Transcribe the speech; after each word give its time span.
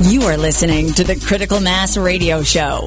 You 0.00 0.22
are 0.22 0.36
listening 0.36 0.92
to 0.92 1.02
the 1.02 1.16
Critical 1.26 1.58
Mass 1.58 1.96
Radio 1.96 2.40
Show, 2.44 2.86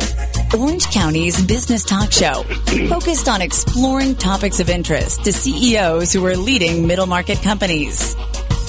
Orange 0.58 0.86
County's 0.92 1.46
business 1.46 1.84
talk 1.84 2.10
show, 2.10 2.44
focused 2.88 3.28
on 3.28 3.42
exploring 3.42 4.16
topics 4.16 4.62
of 4.62 4.70
interest 4.70 5.26
to 5.26 5.34
CEOs 5.34 6.14
who 6.14 6.26
are 6.26 6.38
leading 6.38 6.88
middle 6.88 7.08
market 7.08 7.42
companies. 7.42 8.16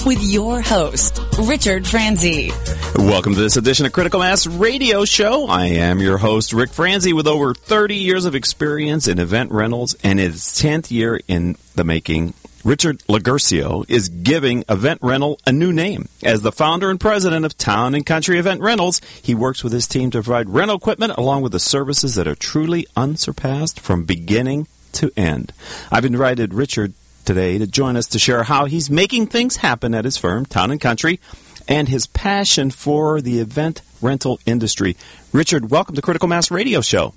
With 0.05 0.21
your 0.21 0.59
host, 0.59 1.21
Richard 1.47 1.87
Franzi. 1.87 2.51
Welcome 2.97 3.35
to 3.35 3.39
this 3.39 3.55
edition 3.55 3.85
of 3.85 3.93
Critical 3.93 4.19
Mass 4.19 4.45
Radio 4.45 5.05
Show. 5.05 5.47
I 5.47 5.67
am 5.67 5.99
your 5.99 6.17
host, 6.17 6.51
Rick 6.51 6.71
Franzi, 6.71 7.13
with 7.13 7.25
over 7.25 7.53
30 7.53 7.95
years 7.95 8.25
of 8.25 8.35
experience 8.35 9.07
in 9.07 9.17
event 9.17 9.51
rentals 9.51 9.95
and 10.03 10.19
his 10.19 10.41
10th 10.41 10.91
year 10.91 11.21
in 11.29 11.55
the 11.75 11.85
making 11.85 12.33
Richard 12.65 12.99
Loguercio 13.07 13.89
is 13.89 14.09
giving 14.09 14.65
Event 14.67 14.99
Rental 15.01 15.39
a 15.45 15.53
new 15.53 15.71
name. 15.71 16.09
As 16.21 16.41
the 16.41 16.51
founder 16.51 16.89
and 16.89 16.99
president 16.99 17.45
of 17.45 17.57
Town 17.57 17.95
and 17.95 18.05
Country 18.05 18.37
Event 18.39 18.59
Rentals, 18.59 18.99
he 19.21 19.33
works 19.33 19.63
with 19.63 19.71
his 19.71 19.87
team 19.87 20.11
to 20.11 20.21
provide 20.21 20.49
rental 20.49 20.77
equipment 20.77 21.13
along 21.17 21.43
with 21.43 21.53
the 21.53 21.59
services 21.59 22.15
that 22.15 22.27
are 22.27 22.35
truly 22.35 22.85
unsurpassed 22.97 23.79
from 23.79 24.03
beginning 24.03 24.67
to 24.93 25.11
end. 25.15 25.53
I've 25.91 26.05
invited 26.05 26.53
Richard 26.53 26.93
today 27.23 27.57
to 27.57 27.67
join 27.67 27.95
us 27.97 28.07
to 28.07 28.19
share 28.19 28.43
how 28.43 28.65
he's 28.65 28.89
making 28.89 29.27
things 29.27 29.57
happen 29.57 29.93
at 29.93 30.05
his 30.05 30.17
firm, 30.17 30.45
Town 30.45 30.71
and 30.71 30.79
Country, 30.79 31.19
and 31.67 31.87
his 31.87 32.07
passion 32.07 32.71
for 32.71 33.21
the 33.21 33.39
event 33.39 33.81
rental 34.01 34.39
industry. 34.45 34.97
Richard, 35.31 35.71
welcome 35.71 35.95
to 35.95 36.01
Critical 36.01 36.27
Mass 36.27 36.51
Radio 36.51 36.81
Show. 36.81 37.13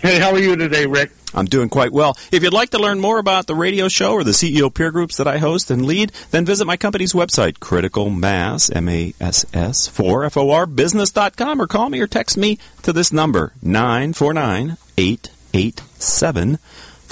Hey, 0.00 0.18
how 0.18 0.32
are 0.32 0.38
you 0.38 0.56
today, 0.56 0.86
Rick? 0.86 1.12
I'm 1.32 1.46
doing 1.46 1.68
quite 1.68 1.92
well. 1.92 2.16
If 2.32 2.42
you'd 2.42 2.52
like 2.52 2.70
to 2.70 2.78
learn 2.78 3.00
more 3.00 3.18
about 3.18 3.46
the 3.46 3.54
radio 3.54 3.86
show 3.88 4.14
or 4.14 4.24
the 4.24 4.32
CEO 4.32 4.74
peer 4.74 4.90
groups 4.90 5.16
that 5.16 5.28
I 5.28 5.38
host 5.38 5.70
and 5.70 5.86
lead, 5.86 6.10
then 6.32 6.44
visit 6.44 6.66
my 6.66 6.76
company's 6.76 7.12
website, 7.12 7.60
Critical 7.60 8.10
Mass, 8.10 8.68
M-A-S-S, 8.68 9.86
4 9.86 10.66
business.com, 10.66 11.62
or 11.62 11.68
call 11.68 11.88
me 11.88 12.00
or 12.00 12.08
text 12.08 12.36
me 12.36 12.58
to 12.82 12.92
this 12.92 13.12
number, 13.12 13.52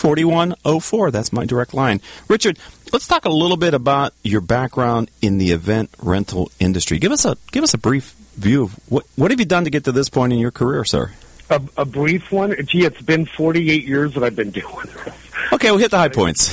949-887-4104. 0.00 1.12
That's 1.12 1.32
my 1.32 1.44
direct 1.44 1.74
line. 1.74 2.00
Richard, 2.28 2.58
let's 2.92 3.06
talk 3.06 3.24
a 3.24 3.30
little 3.30 3.56
bit 3.56 3.74
about 3.74 4.12
your 4.22 4.40
background 4.40 5.10
in 5.22 5.38
the 5.38 5.52
event 5.52 5.90
rental 6.02 6.50
industry. 6.58 6.98
Give 6.98 7.12
us 7.12 7.24
a, 7.24 7.36
give 7.52 7.64
us 7.64 7.74
a 7.74 7.78
brief 7.78 8.14
view 8.36 8.64
of 8.64 8.72
what, 8.90 9.06
what 9.16 9.30
have 9.30 9.40
you 9.40 9.46
done 9.46 9.64
to 9.64 9.70
get 9.70 9.84
to 9.84 9.92
this 9.92 10.08
point 10.08 10.32
in 10.32 10.38
your 10.38 10.50
career, 10.50 10.84
sir? 10.84 11.12
a, 11.50 11.60
a 11.76 11.84
brief 11.84 12.32
one. 12.32 12.54
Gee, 12.66 12.84
it's 12.84 13.02
been 13.02 13.26
48 13.26 13.84
years 13.84 14.14
that 14.14 14.22
I've 14.22 14.36
been 14.36 14.50
doing 14.50 14.86
this. 15.04 15.14
Okay, 15.52 15.70
we'll 15.70 15.80
hit 15.80 15.90
the 15.90 15.98
high 15.98 16.08
points. 16.08 16.48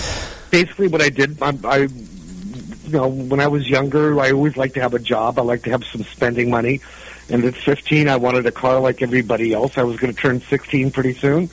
Basically, 0.49 0.87
what 0.87 1.01
I 1.01 1.09
did, 1.09 1.41
I, 1.41 1.53
I, 1.63 1.77
you 1.77 1.89
know, 2.87 3.07
when 3.07 3.39
I 3.39 3.47
was 3.47 3.69
younger, 3.69 4.19
I 4.19 4.31
always 4.31 4.57
liked 4.57 4.73
to 4.75 4.81
have 4.81 4.93
a 4.93 4.99
job. 4.99 5.37
I 5.37 5.43
liked 5.43 5.65
to 5.65 5.71
have 5.71 5.83
some 5.83 6.03
spending 6.03 6.49
money. 6.49 6.81
And 7.29 7.43
at 7.43 7.55
15, 7.55 8.07
I 8.07 8.15
wanted 8.15 8.45
a 8.45 8.51
car 8.51 8.79
like 8.79 9.01
everybody 9.01 9.53
else. 9.53 9.77
I 9.77 9.83
was 9.83 9.97
going 9.97 10.13
to 10.13 10.19
turn 10.19 10.41
16 10.41 10.91
pretty 10.91 11.13
soon. 11.13 11.49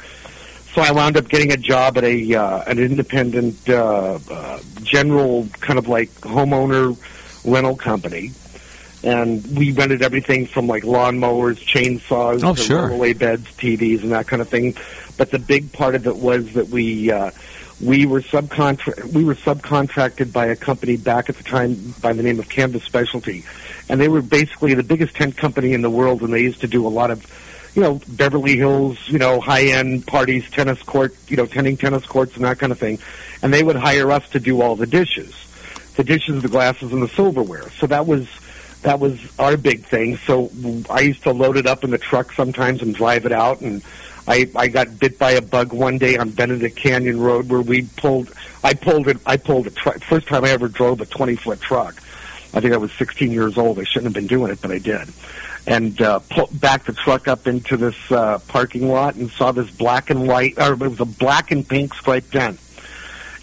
So 0.74 0.82
I 0.82 0.90
wound 0.90 1.16
up 1.16 1.28
getting 1.28 1.52
a 1.52 1.56
job 1.56 1.96
at 1.98 2.02
a 2.04 2.34
uh, 2.34 2.64
an 2.64 2.80
independent 2.80 3.68
uh, 3.68 4.18
uh, 4.28 4.60
general 4.82 5.46
kind 5.60 5.78
of 5.78 5.86
like 5.86 6.10
homeowner 6.20 6.98
rental 7.44 7.76
company 7.76 8.32
and 9.04 9.46
we 9.56 9.70
rented 9.70 10.02
everything 10.02 10.46
from 10.46 10.66
like 10.66 10.82
lawnmowers, 10.82 11.58
chainsaws, 11.64 12.42
oh, 12.42 12.54
to 12.54 12.60
sure. 12.60 12.88
rollaway 12.88 13.16
beds, 13.16 13.44
TVs, 13.52 14.02
and 14.02 14.12
that 14.12 14.26
kind 14.26 14.42
of 14.42 14.48
thing. 14.48 14.74
But 15.16 15.30
the 15.30 15.38
big 15.38 15.72
part 15.72 15.94
of 15.94 16.06
it 16.06 16.16
was 16.16 16.54
that 16.54 16.68
we 16.68 17.12
uh, 17.12 17.30
we 17.80 18.06
were 18.06 18.22
subcontra- 18.22 19.04
we 19.12 19.24
were 19.24 19.34
subcontracted 19.34 20.32
by 20.32 20.46
a 20.46 20.56
company 20.56 20.96
back 20.96 21.28
at 21.28 21.36
the 21.36 21.44
time 21.44 21.94
by 22.00 22.14
the 22.14 22.22
name 22.22 22.40
of 22.40 22.48
Canvas 22.48 22.82
Specialty, 22.82 23.44
and 23.88 24.00
they 24.00 24.08
were 24.08 24.22
basically 24.22 24.74
the 24.74 24.82
biggest 24.82 25.14
tent 25.14 25.36
company 25.36 25.72
in 25.72 25.82
the 25.82 25.90
world, 25.90 26.22
and 26.22 26.32
they 26.32 26.42
used 26.42 26.62
to 26.62 26.66
do 26.66 26.86
a 26.86 26.88
lot 26.88 27.10
of 27.10 27.24
you 27.74 27.82
know, 27.82 28.00
Beverly 28.08 28.56
Hills, 28.56 28.98
you 29.08 29.18
know, 29.18 29.40
high 29.40 29.64
end 29.64 30.06
parties, 30.06 30.48
tennis 30.50 30.82
court, 30.82 31.14
you 31.28 31.36
know, 31.36 31.46
tending 31.46 31.76
tennis 31.76 32.06
courts 32.06 32.36
and 32.36 32.44
that 32.44 32.58
kind 32.58 32.72
of 32.72 32.78
thing. 32.78 32.98
And 33.42 33.52
they 33.52 33.62
would 33.62 33.76
hire 33.76 34.10
us 34.10 34.28
to 34.30 34.40
do 34.40 34.62
all 34.62 34.76
the 34.76 34.86
dishes. 34.86 35.34
The 35.96 36.04
dishes, 36.04 36.42
the 36.42 36.48
glasses, 36.48 36.92
and 36.92 37.02
the 37.02 37.08
silverware. 37.08 37.70
So 37.70 37.86
that 37.86 38.06
was 38.06 38.28
that 38.82 39.00
was 39.00 39.18
our 39.38 39.56
big 39.56 39.84
thing. 39.84 40.16
So 40.18 40.50
I 40.88 41.00
used 41.00 41.22
to 41.24 41.32
load 41.32 41.56
it 41.56 41.66
up 41.66 41.84
in 41.84 41.90
the 41.90 41.98
truck 41.98 42.32
sometimes 42.32 42.82
and 42.82 42.94
drive 42.94 43.26
it 43.26 43.32
out. 43.32 43.60
And 43.60 43.82
I 44.26 44.48
I 44.54 44.68
got 44.68 44.98
bit 44.98 45.18
by 45.18 45.32
a 45.32 45.42
bug 45.42 45.72
one 45.72 45.98
day 45.98 46.16
on 46.16 46.30
Benedict 46.30 46.76
Canyon 46.76 47.20
Road 47.20 47.48
where 47.48 47.60
we 47.60 47.82
pulled. 47.96 48.32
I 48.62 48.74
pulled 48.74 49.08
it. 49.08 49.18
I 49.26 49.36
pulled 49.36 49.66
a 49.66 49.70
truck. 49.70 50.00
First 50.00 50.28
time 50.28 50.44
I 50.44 50.50
ever 50.50 50.68
drove 50.68 51.00
a 51.00 51.06
20 51.06 51.36
foot 51.36 51.60
truck. 51.60 51.96
I 52.54 52.60
think 52.60 52.72
I 52.72 52.76
was 52.76 52.92
16 52.92 53.32
years 53.32 53.58
old. 53.58 53.80
I 53.80 53.84
shouldn't 53.84 54.04
have 54.04 54.14
been 54.14 54.28
doing 54.28 54.52
it, 54.52 54.60
but 54.62 54.70
I 54.70 54.78
did. 54.78 55.08
And 55.66 56.00
uh, 56.02 56.18
pulled 56.18 56.60
back 56.60 56.84
the 56.84 56.92
truck 56.92 57.26
up 57.26 57.46
into 57.46 57.78
this 57.78 57.96
uh, 58.10 58.38
parking 58.48 58.88
lot 58.88 59.14
and 59.14 59.30
saw 59.30 59.50
this 59.50 59.70
black 59.70 60.10
and 60.10 60.28
white, 60.28 60.58
or 60.58 60.74
it 60.74 60.78
was 60.78 61.00
a 61.00 61.06
black 61.06 61.50
and 61.50 61.66
pink 61.66 61.94
striped 61.94 62.32
tent. 62.32 62.60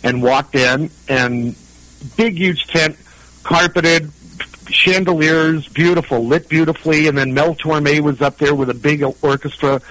And 0.04 0.22
walked 0.22 0.56
in 0.56 0.92
and 1.08 1.56
big, 2.18 2.38
huge 2.38 2.68
tent, 2.68 2.98
carpeted, 3.44 4.12
chandeliers, 4.70 5.68
beautiful, 5.68 6.26
lit 6.26 6.48
beautifully, 6.50 7.08
and 7.08 7.18
then 7.18 7.34
Mel 7.34 7.56
Torme 7.56 8.02
was 8.02 8.22
up 8.22 8.38
there 8.38 8.56
with 8.56 8.70
a 8.70 8.74
big 8.74 9.04
orchestra 9.22 9.82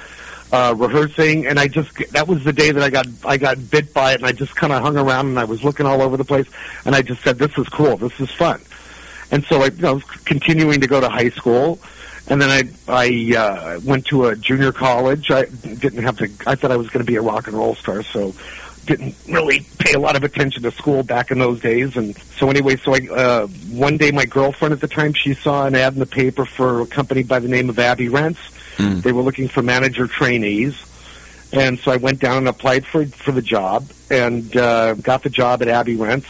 uh, 0.52 0.74
rehearsing, 0.76 1.47
and 1.47 1.58
I 1.58 1.68
just 1.68 1.97
that 2.12 2.26
was 2.26 2.44
the 2.44 2.52
day 2.52 2.72
that 2.72 2.82
I 2.82 2.91
got 2.91 3.06
I 3.24 3.36
got 3.36 3.70
bit 3.70 3.94
by 3.94 4.12
it, 4.12 4.16
and 4.16 4.26
I 4.26 4.32
just 4.32 4.56
kind 4.56 4.72
of 4.72 4.82
hung 4.82 4.97
around 4.97 5.26
and 5.26 5.38
I 5.38 5.44
was 5.44 5.62
looking 5.62 5.86
all 5.86 6.02
over 6.02 6.16
the 6.16 6.24
place, 6.24 6.47
and 6.84 6.94
I 6.94 7.02
just 7.02 7.22
said, 7.22 7.38
"This 7.38 7.56
is 7.56 7.68
cool, 7.68 7.97
this 7.97 8.18
is 8.20 8.30
fun," 8.32 8.60
and 9.30 9.44
so 9.44 9.62
I 9.62 9.66
you 9.66 9.82
know, 9.82 9.94
was 9.94 10.04
continuing 10.24 10.80
to 10.80 10.86
go 10.86 11.00
to 11.00 11.08
high 11.08 11.30
school. 11.30 11.78
And 12.28 12.41
then 12.41 12.50
I 12.50 12.62
I 12.88 13.36
uh, 13.36 13.81
went 13.84 14.06
to 14.06 14.26
a 14.26 14.36
junior 14.36 14.72
college. 14.72 15.31
I 15.31 15.44
didn't 15.44 16.03
have 16.03 16.19
to. 16.19 16.31
I 16.47 16.54
thought 16.54 16.70
I 16.70 16.76
was 16.76 16.88
going 16.88 17.04
to 17.04 17.10
be 17.10 17.16
a 17.16 17.22
rock 17.22 17.48
and 17.48 17.56
roll 17.56 17.75
star, 17.75 18.03
so 18.03 18.34
didn't 18.86 19.14
really 19.28 19.66
pay 19.78 19.92
a 19.92 19.98
lot 19.98 20.16
of 20.16 20.25
attention 20.25 20.62
to 20.62 20.70
school 20.70 21.03
back 21.03 21.30
in 21.30 21.38
those 21.38 21.60
days. 21.60 21.97
And 21.97 22.16
so 22.38 22.50
anyway, 22.50 22.76
so 22.76 22.94
I, 22.94 23.09
uh, 23.09 23.47
one 23.70 23.98
day 23.98 24.10
my 24.10 24.25
girlfriend 24.25 24.72
at 24.72 24.80
the 24.80 24.88
time, 24.88 25.12
she 25.12 25.34
saw 25.34 25.66
an 25.66 25.75
ad 25.75 25.92
in 25.92 25.98
the 25.98 26.06
paper 26.06 26.44
for 26.44 26.80
a 26.80 26.86
company 26.86 27.22
by 27.22 27.38
the 27.38 27.48
name 27.48 27.69
of 27.69 27.78
Abbey 27.78 28.09
Rents. 28.09 28.41
Mm. 28.76 29.03
They 29.03 29.12
were 29.12 29.22
looking 29.22 29.48
for 29.48 29.62
manager 29.62 30.06
trainees. 30.06 30.86
And 31.53 31.78
so 31.80 31.91
I 31.91 31.97
went 31.97 32.20
down 32.20 32.38
and 32.38 32.48
applied 32.48 32.86
for 32.86 33.04
for 33.06 33.32
the 33.32 33.42
job 33.42 33.91
and 34.10 34.56
uh, 34.56 34.94
got 34.94 35.25
the 35.25 35.30
job 35.30 35.62
at 35.62 35.69
Abbey 35.69 35.97
Rents. 35.97 36.28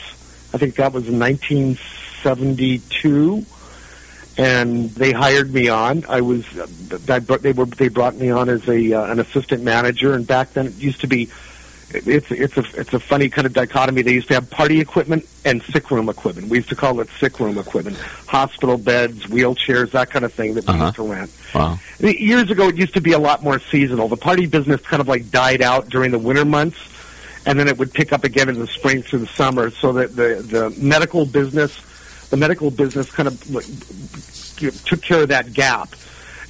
I 0.53 0.59
think 0.59 0.75
that 0.77 0.93
was 0.93 1.09
in 1.09 1.19
1972 1.19 3.47
and 4.41 4.91
they 4.91 5.13
hired 5.13 5.53
me 5.53 5.69
on. 5.69 6.05
I 6.09 6.23
was 6.23 6.47
they 6.51 7.53
were 7.53 7.67
they 7.67 7.89
brought 7.89 8.17
me 8.17 8.31
on 8.31 8.49
as 8.49 8.67
a 8.69 8.93
uh, 8.93 9.13
an 9.13 9.21
assistant 9.21 9.63
manager, 9.63 10.15
and 10.15 10.27
back 10.27 10.55
then 10.55 10.67
it 10.67 10.75
used 10.77 11.03
to 11.03 11.07
be 11.07 11.29
it's 11.93 12.31
it's 12.31 12.57
a 12.57 12.65
it's 12.81 12.95
a 12.95 13.01
funny 13.01 13.29
kind 13.29 13.47
of 13.47 13.53
dichotomy. 13.53 14.03
They 14.03 14.13
used 14.15 14.29
to 14.29 14.35
have 14.35 14.49
party 14.49 14.81
equipment 14.81 15.27
and 15.45 15.63
sick 15.63 15.91
room 15.91 16.09
equipment. 16.09 16.49
We 16.49 16.59
used 16.59 16.69
to 16.69 16.77
call 16.77 17.01
it 17.01 17.09
sick 17.19 17.41
room 17.41 17.59
equipment, 17.59 17.97
hospital 18.27 18.79
beds, 18.79 19.27
wheelchairs, 19.27 19.91
that 19.91 20.11
kind 20.11 20.25
of 20.25 20.33
thing 20.33 20.55
that 20.55 20.67
we 20.67 20.75
uh-huh. 20.75 20.85
used 20.85 20.97
to 20.97 21.03
rent. 21.03 21.31
Wow. 21.55 21.79
Years 21.99 22.51
ago, 22.51 22.69
it 22.69 22.77
used 22.77 22.95
to 22.95 23.01
be 23.01 23.13
a 23.13 23.19
lot 23.19 23.43
more 23.43 23.59
seasonal. 23.59 24.09
The 24.09 24.17
party 24.17 24.47
business 24.47 24.81
kind 24.83 25.01
of 25.01 25.09
like 25.09 25.31
died 25.31 25.63
out 25.63 25.89
during 25.89 26.13
the 26.13 26.19
winter 26.19 26.45
months, 26.45 26.79
and 27.45 27.59
then 27.59 27.69
it 27.69 27.77
would 27.79 27.93
pick 27.93 28.13
up 28.13 28.25
again 28.25 28.49
in 28.49 28.59
the 28.59 28.69
spring 28.69 29.03
through 29.03 29.21
the 29.21 29.27
summer. 29.27 29.71
So 29.71 29.93
that 29.95 30.15
the 30.15 30.43
the 30.43 30.71
medical 30.79 31.27
business, 31.27 31.77
the 32.31 32.37
medical 32.37 32.71
business, 32.71 33.11
kind 33.11 33.27
of 33.27 33.51
took 34.61 35.03
care 35.03 35.23
of 35.23 35.29
that 35.29 35.53
gap. 35.53 35.95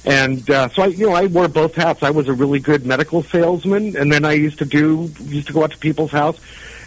And 0.03 0.49
uh, 0.49 0.69
so 0.69 0.83
I, 0.83 0.87
you 0.87 1.05
know, 1.05 1.13
I 1.13 1.27
wore 1.27 1.47
both 1.47 1.75
hats. 1.75 2.01
I 2.01 2.09
was 2.09 2.27
a 2.27 2.33
really 2.33 2.59
good 2.59 2.85
medical 2.85 3.21
salesman, 3.21 3.95
and 3.95 4.11
then 4.11 4.25
I 4.25 4.33
used 4.33 4.57
to 4.59 4.65
do 4.65 5.11
used 5.19 5.47
to 5.47 5.53
go 5.53 5.63
out 5.63 5.71
to 5.71 5.77
people's 5.77 6.11
house, 6.11 6.39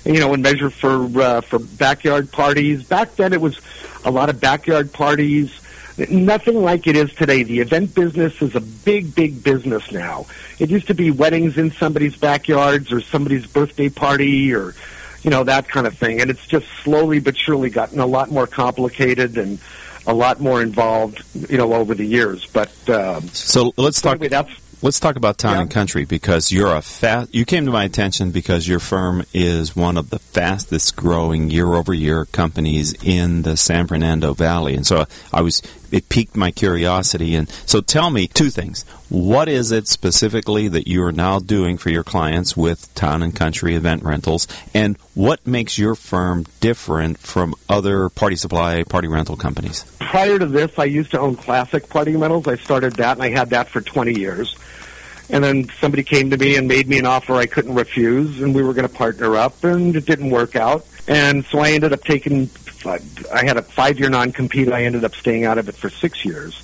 you 0.05 0.19
know, 0.19 0.35
and 0.35 0.43
measure 0.43 0.71
for 0.71 1.05
uh, 1.21 1.41
for 1.41 1.61
backyard 1.61 2.33
parties. 2.33 2.83
Back 2.83 3.15
then, 3.15 3.33
it 3.33 3.41
was 3.41 3.61
a 4.05 4.11
lot 4.11 4.31
of 4.31 4.41
backyard 4.41 4.93
parties. 4.93 5.61
Nothing 5.97 6.61
like 6.61 6.89
it 6.89 6.97
is 6.97 7.15
today. 7.15 7.45
The 7.45 7.61
event 7.61 7.95
business 7.95 8.43
is 8.43 8.57
a 8.57 8.61
big, 8.61 9.15
big 9.15 9.45
business 9.45 9.93
now. 9.93 10.27
It 10.59 10.69
used 10.69 10.89
to 10.89 10.95
be 10.95 11.13
weddings 11.13 11.57
in 11.57 11.71
somebody's 11.71 12.17
backyards 12.17 12.93
or 12.93 13.01
somebody's 13.01 13.47
birthday 13.47 13.89
party 13.89 14.53
or, 14.53 14.75
you 15.23 15.31
know, 15.31 15.45
that 15.45 15.69
kind 15.69 15.87
of 15.87 15.97
thing. 15.97 16.21
And 16.21 16.31
it's 16.31 16.45
just 16.49 16.67
slowly 16.83 17.21
but 17.21 17.37
surely 17.37 17.71
gotten 17.71 18.01
a 18.01 18.07
lot 18.07 18.33
more 18.33 18.49
complicated 18.49 19.39
and 19.39 19.61
a 20.07 20.15
lot 20.15 20.41
more 20.41 20.61
involved, 20.63 21.23
you 21.51 21.57
know, 21.59 21.73
over 21.75 21.95
the 21.95 22.05
years. 22.05 22.47
But 22.47 22.73
um, 22.89 23.23
so 23.29 23.73
let's 23.77 24.01
talk. 24.01 24.21
Anyway, 24.21 24.45
Let's 24.83 25.01
talk 25.01 25.17
about 25.17 25.39
town 25.39 25.55
Yeah. 25.55 25.61
and 25.63 25.71
country 25.71 26.05
because 26.05 26.53
you're 26.53 26.75
a 26.77 26.83
fast. 26.83 27.35
You 27.35 27.47
came 27.47 27.65
to 27.65 27.71
my 27.71 27.85
attention 27.85 28.33
because 28.33 28.69
your 28.69 28.81
firm 28.81 29.25
is 29.33 29.75
one 29.75 29.97
of 29.97 30.11
the 30.11 30.19
fastest 30.19 30.95
growing 30.95 31.49
year 31.51 31.73
over 31.73 31.95
year 31.95 32.27
companies 32.27 32.93
in 33.03 33.43
the 33.43 33.57
San 33.57 33.87
Fernando 33.87 34.35
Valley, 34.35 34.75
and 34.75 34.87
so 34.87 35.07
I 35.33 35.41
was 35.41 35.63
it 35.95 36.09
piqued 36.09 36.37
my 36.37 36.51
curiosity. 36.51 37.37
And 37.37 37.49
so, 37.67 37.81
tell 37.81 38.11
me 38.11 38.27
two 38.27 38.51
things: 38.51 38.85
what 39.09 39.49
is 39.49 39.71
it 39.71 39.87
specifically 39.87 40.67
that 40.69 40.89
you 40.89 41.05
are 41.05 41.13
now 41.13 41.39
doing 41.39 41.79
for 41.79 41.91
your 41.91 42.03
clients 42.03 42.57
with 42.57 42.93
Town 42.95 43.23
and 43.23 43.35
Country 43.35 43.77
Event 43.77 44.03
Rentals, 44.03 44.49
and 44.75 44.97
what 45.15 45.47
makes 45.47 45.79
your 45.79 45.95
firm 45.95 46.47
different 46.61 47.19
from 47.19 47.55
other 47.69 48.09
party 48.09 48.35
supply 48.35 48.83
party 48.83 49.07
rental 49.07 49.37
companies? 49.37 49.85
Prior 50.01 50.39
to 50.39 50.47
this, 50.47 50.77
I 50.79 50.85
used 50.85 51.13
to 51.13 51.21
own 51.21 51.37
Classic 51.37 51.89
Party 51.89 52.17
Rentals. 52.17 52.49
I 52.49 52.57
started 52.57 52.95
that, 52.95 53.17
and 53.17 53.23
I 53.23 53.31
had 53.31 53.51
that 53.51 53.69
for 53.69 53.81
20 53.81 54.19
years. 54.19 54.57
And 55.31 55.43
then 55.43 55.71
somebody 55.81 56.03
came 56.03 56.31
to 56.31 56.37
me 56.37 56.57
and 56.57 56.69
made 56.69 56.87
me 56.89 56.99
an 56.99 57.07
offer 57.07 57.35
I 57.35 57.47
couldn't 57.47 57.75
refuse, 57.75 58.43
and 58.43 58.55
we 58.55 58.63
were 58.63 58.75
going 58.75 58.87
to 58.87 58.95
partner 58.95 59.37
up, 59.37 59.65
and 59.65 59.97
it 59.97 60.05
didn't 60.05 60.31
work 60.31 60.55
out. 60.57 60.87
And 61.07 61.45
so 61.47 61.59
I 61.61 61.71
ended 61.71 61.93
up 61.93 62.03
taking, 62.05 62.49
I 62.87 63.45
had 63.45 63.57
a 63.57 63.63
five 63.63 63.99
year 63.99 64.11
non 64.11 64.33
compete. 64.33 64.71
I 64.73 64.85
ended 64.85 65.05
up 65.05 65.15
staying 65.15 65.45
out 65.45 65.59
of 65.59 65.69
it 65.69 65.75
for 65.75 65.91
six 65.91 66.25
years. 66.25 66.63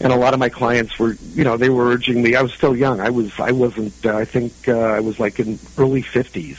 And 0.00 0.12
a 0.12 0.16
lot 0.16 0.34
of 0.34 0.40
my 0.40 0.48
clients 0.48 0.98
were, 0.98 1.12
you 1.34 1.44
know, 1.44 1.56
they 1.56 1.70
were 1.70 1.86
urging 1.86 2.22
me. 2.22 2.34
I 2.34 2.42
was 2.42 2.52
still 2.52 2.74
young. 2.74 3.00
I 3.00 3.10
was, 3.10 3.38
I 3.38 3.52
wasn't, 3.52 3.94
uh, 4.04 4.16
I 4.16 4.24
think 4.24 4.52
uh, 4.66 4.72
I 4.72 5.00
was 5.00 5.20
like 5.20 5.38
in 5.38 5.60
early 5.78 6.02
50s. 6.02 6.58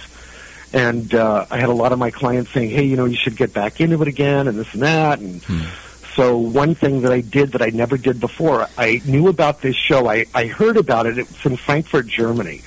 And 0.74 1.14
uh, 1.14 1.46
I 1.52 1.60
had 1.60 1.70
a 1.70 1.74
lot 1.74 1.92
of 1.92 2.00
my 2.00 2.10
clients 2.10 2.52
saying, 2.52 2.70
hey, 2.70 2.84
you 2.84 2.96
know, 2.96 3.06
you 3.06 3.18
should 3.18 3.36
get 3.36 3.54
back 3.54 3.82
into 3.82 4.02
it 4.02 4.08
again 4.08 4.48
and 4.48 4.58
this 4.58 4.74
and 4.74 4.84
that. 4.84 5.20
And 5.20 5.44
hmm. 5.44 5.62
so 6.16 6.38
one 6.38 6.74
thing 6.74 7.02
that 7.02 7.12
I 7.12 7.20
did 7.20 7.52
that 7.52 7.62
I 7.62 7.70
never 7.70 7.98
did 7.98 8.20
before, 8.20 8.68
I 8.78 9.02
knew 9.06 9.28
about 9.28 9.62
this 9.62 9.76
show. 9.76 10.08
I, 10.08 10.26
I 10.34 10.46
heard 10.46 10.78
about 10.78 11.06
it. 11.06 11.18
It's 11.18 11.46
in 11.46 11.58
Frankfurt, 11.58 12.08
Germany 12.08 12.62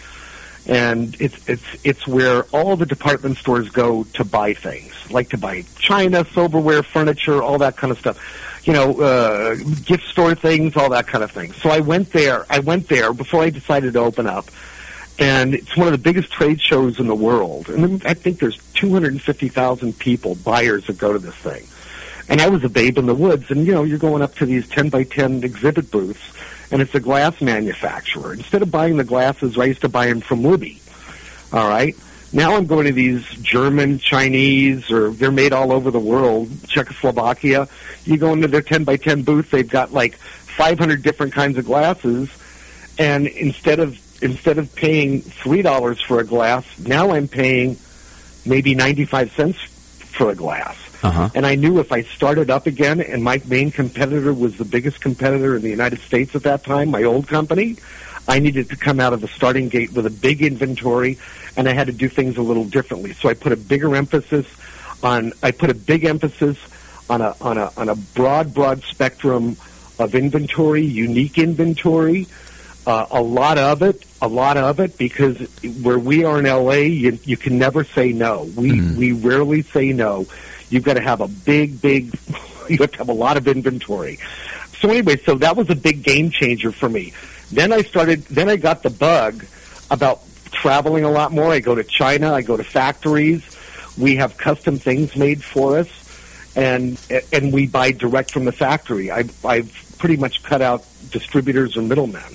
and 0.69 1.17
it's 1.21 1.49
it's 1.49 1.65
it's 1.85 2.07
where 2.07 2.43
all 2.45 2.77
the 2.77 2.87
department 2.87 3.39
stores 3.39 3.69
go 3.69 4.05
to 4.15 4.25
buy 4.25 4.55
things, 4.55 4.93
like 5.11 5.31
to 5.31 5.39
buy 5.39 5.63
china, 5.79 6.25
silverware, 6.33 6.83
furniture, 6.83 7.43
all 7.43 7.59
that 7.59 7.77
kind 7.77 7.91
of 7.91 7.99
stuff. 7.99 8.63
You 8.65 8.73
know, 8.73 9.01
uh, 9.01 9.55
gift 9.85 10.05
store 10.09 10.35
things, 10.35 10.77
all 10.77 10.91
that 10.91 11.07
kind 11.07 11.23
of 11.23 11.31
thing. 11.31 11.53
So 11.53 11.71
I 11.71 11.81
went 11.81 12.13
there. 12.13 12.47
I 12.51 12.59
went 12.59 12.89
there 12.89 13.13
before 13.13 13.43
I 13.43 13.51
decided 13.51 13.93
to 13.93 14.01
open 14.01 14.27
up, 14.27 14.47
and 15.21 15.55
it's 15.55 15.77
one 15.77 15.87
of 15.87 15.93
the 15.93 15.99
biggest 15.99 16.33
trade 16.33 16.61
shows 16.61 16.99
in 16.99 17.07
the 17.07 17.15
world. 17.15 17.69
And 17.69 18.05
I 18.05 18.15
think 18.15 18.41
there's 18.41 18.59
250,000 18.75 19.97
people, 19.99 20.35
buyers 20.35 20.89
that 20.89 20.99
go 20.99 21.13
to 21.13 21.21
this 21.21 21.37
thing. 21.37 21.65
And 22.29 22.41
I 22.41 22.49
was 22.49 22.65
a 22.65 22.69
babe 22.69 22.99
in 22.99 23.07
the 23.07 23.15
woods, 23.15 23.53
and 23.53 23.65
you 23.65 23.73
know, 23.73 23.85
you're 23.85 23.99
going 23.99 24.21
up 24.21 24.35
to 24.37 24.47
these 24.47 24.69
10 24.69 24.89
by 24.89 25.05
10 25.05 25.45
exhibit 25.45 25.93
booths 25.93 26.36
and 26.71 26.83
it's 26.83 26.95
a 26.95 27.01
glass 27.01 27.41
manufacturer. 27.41 28.33
Instead 28.33 28.63
of 28.63 28.71
buying 28.71 28.97
the 28.97 29.05
glasses, 29.05 29.59
I 29.59 29.65
used 29.65 29.83
to 29.83 29.89
buy 29.89 30.07
them 30.07 30.21
from 30.21 30.45
Ruby. 30.45 30.81
All 31.53 31.69
right. 31.69 31.97
Now 32.33 32.57
I'm 32.57 32.67
going 32.67 32.87
to 32.87 32.93
these 32.93 33.25
German, 33.41 33.99
Chinese, 33.99 34.91
or 34.91 35.11
they're 35.11 35.31
made 35.31 35.53
all 35.53 35.73
over 35.73 35.91
the 35.91 36.01
world, 36.01 36.51
Czechoslovakia. 36.69 37.69
You 38.05 38.17
go 38.17 38.33
into 38.33 38.49
their 38.49 38.63
10 38.63 38.85
by 38.85 38.97
10 38.97 39.23
booth, 39.23 39.51
they've 39.51 39.69
got 39.69 39.93
like 39.93 40.17
500 40.17 41.03
different 41.03 41.33
kinds 41.33 41.57
of 41.57 41.65
glasses, 41.65 42.29
and 42.99 43.27
instead 43.27 43.79
of 43.79 43.99
instead 44.23 44.59
of 44.59 44.75
paying 44.75 45.21
three 45.21 45.63
dollars 45.63 46.01
for 46.01 46.19
a 46.21 46.25
glass, 46.25 46.65
now 46.79 47.13
I'm 47.13 47.29
paying 47.29 47.77
maybe 48.45 48.75
95 48.75 49.33
cents 49.33 49.59
for 49.61 50.31
a 50.31 50.35
glass. 50.35 50.77
Uh-huh. 51.03 51.29
And 51.35 51.47
I 51.47 51.55
knew 51.55 51.79
if 51.79 51.93
I 51.93 52.03
started 52.03 52.51
up 52.51 52.67
again 52.67 53.01
and 53.01 53.23
my 53.23 53.41
main 53.47 53.71
competitor 53.71 54.33
was 54.33 54.57
the 54.57 54.65
biggest 54.65 55.01
competitor 55.01 55.57
in 55.57 55.63
the 55.63 55.71
United 55.71 56.01
States 56.01 56.35
at 56.35 56.43
that 56.45 56.65
time, 56.65 56.91
my 56.91 57.03
old 57.03 57.29
company, 57.29 57.77
I 58.29 58.39
needed 58.39 58.71
to 58.71 58.77
come 58.77 58.99
out 58.99 59.13
of 59.13 59.21
the 59.21 59.29
starting 59.29 59.69
gate 59.69 59.93
with 59.93 60.07
a 60.07 60.11
big 60.11 60.43
inventory 60.43 61.19
and 61.57 61.69
I 61.69 61.75
had 61.75 61.87
to 61.87 61.93
do 61.93 62.09
things 62.09 62.37
a 62.37 62.43
little 62.43 62.65
differently. 62.65 63.13
So 63.13 63.29
I 63.29 63.35
put 63.35 63.53
a 63.53 63.57
bigger 63.57 63.95
emphasis 63.95 64.47
on 65.03 65.33
I 65.43 65.51
put 65.51 65.71
a 65.71 65.75
big 65.75 66.05
emphasis 66.05 66.59
on 67.09 67.21
a 67.21 67.35
on 67.41 67.59
a 67.59 67.71
on 67.77 67.89
a 67.89 67.95
broad 67.95 68.55
broad 68.55 68.83
spectrum 68.83 69.57
of 69.99 70.15
inventory, 70.15 70.83
unique 70.83 71.39
inventory, 71.39 72.27
uh, 72.87 73.07
a 73.11 73.23
lot 73.23 73.59
of 73.59 73.83
it, 73.83 74.05
a 74.21 74.29
lot 74.29 74.57
of 74.57 74.81
it, 74.81 74.99
because 74.99 75.39
where 75.83 75.99
we 75.99 76.25
are 76.25 76.39
in 76.39 76.45
LA, 76.45 76.73
you, 76.73 77.19
you 77.25 77.37
can 77.37 77.59
never 77.59 77.85
say 77.85 78.13
no. 78.13 78.43
We 78.57 78.71
mm-hmm. 78.71 78.97
we 78.97 79.13
rarely 79.13 79.63
say 79.63 79.93
no 79.93 80.27
You've 80.71 80.85
got 80.85 80.95
to 80.95 81.03
have 81.03 81.21
a 81.21 81.29
big, 81.29 81.81
big, 81.81 82.19
you 82.69 82.79
have 82.79 82.93
to 82.93 82.99
have 82.99 83.09
a 83.09 83.15
lot 83.15 83.37
of 83.37 83.47
inventory. 83.49 84.19
So 84.81 84.91
anyway, 84.91 85.17
so 85.19 85.37
that 85.37 85.57
was 85.57 85.71
a 85.71 85.75
big 85.75 86.03
game 86.03 86.31
changer 86.31 86.73
for 86.73 86.89
me. 86.89 87.13
Then 87.53 87.73
I 87.73 87.83
started, 87.83 88.23
then 88.25 88.49
I 88.49 88.57
got 88.57 88.83
the 88.83 88.91
bug 88.91 89.45
about 89.91 90.21
traveling 90.51 91.05
a 91.05 91.11
lot 91.11 91.33
more. 91.33 91.53
I 91.53 91.61
go 91.61 91.75
to 91.75 91.85
China, 91.85 92.33
I 92.33 92.43
go 92.43 92.57
to 92.57 92.65
factories. 92.65 93.43
We 93.97 94.17
have 94.17 94.37
custom 94.37 94.79
things 94.79 95.17
made 95.17 95.43
for 95.43 95.79
us 95.79 95.89
and 96.57 96.99
and 97.33 97.53
we 97.53 97.67
buy 97.67 97.93
direct 97.93 98.31
from 98.31 98.47
the 98.47 98.53
factory. 98.53 99.11
I 99.11 99.25
I've 99.45 99.95
pretty 99.99 100.17
much 100.17 100.43
cut 100.43 100.63
out 100.63 100.85
distributors 101.11 101.77
or 101.77 101.83
middlemen. 101.83 102.35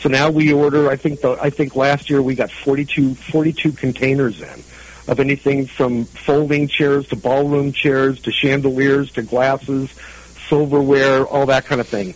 So 0.00 0.08
now 0.08 0.30
we 0.30 0.52
order. 0.52 0.90
I 0.90 0.96
think 0.96 1.20
the 1.20 1.38
I 1.40 1.50
think 1.50 1.76
last 1.76 2.10
year 2.10 2.20
we 2.20 2.34
got 2.34 2.50
42, 2.50 3.14
42 3.14 3.72
containers 3.72 4.42
in 4.42 4.62
of 5.08 5.20
anything 5.20 5.66
from 5.66 6.04
folding 6.04 6.68
chairs 6.68 7.08
to 7.08 7.16
ballroom 7.16 7.72
chairs 7.72 8.20
to 8.22 8.32
chandeliers 8.32 9.12
to 9.12 9.22
glasses, 9.22 9.90
silverware, 10.48 11.24
all 11.26 11.46
that 11.46 11.64
kind 11.66 11.80
of 11.80 11.88
thing. 11.88 12.14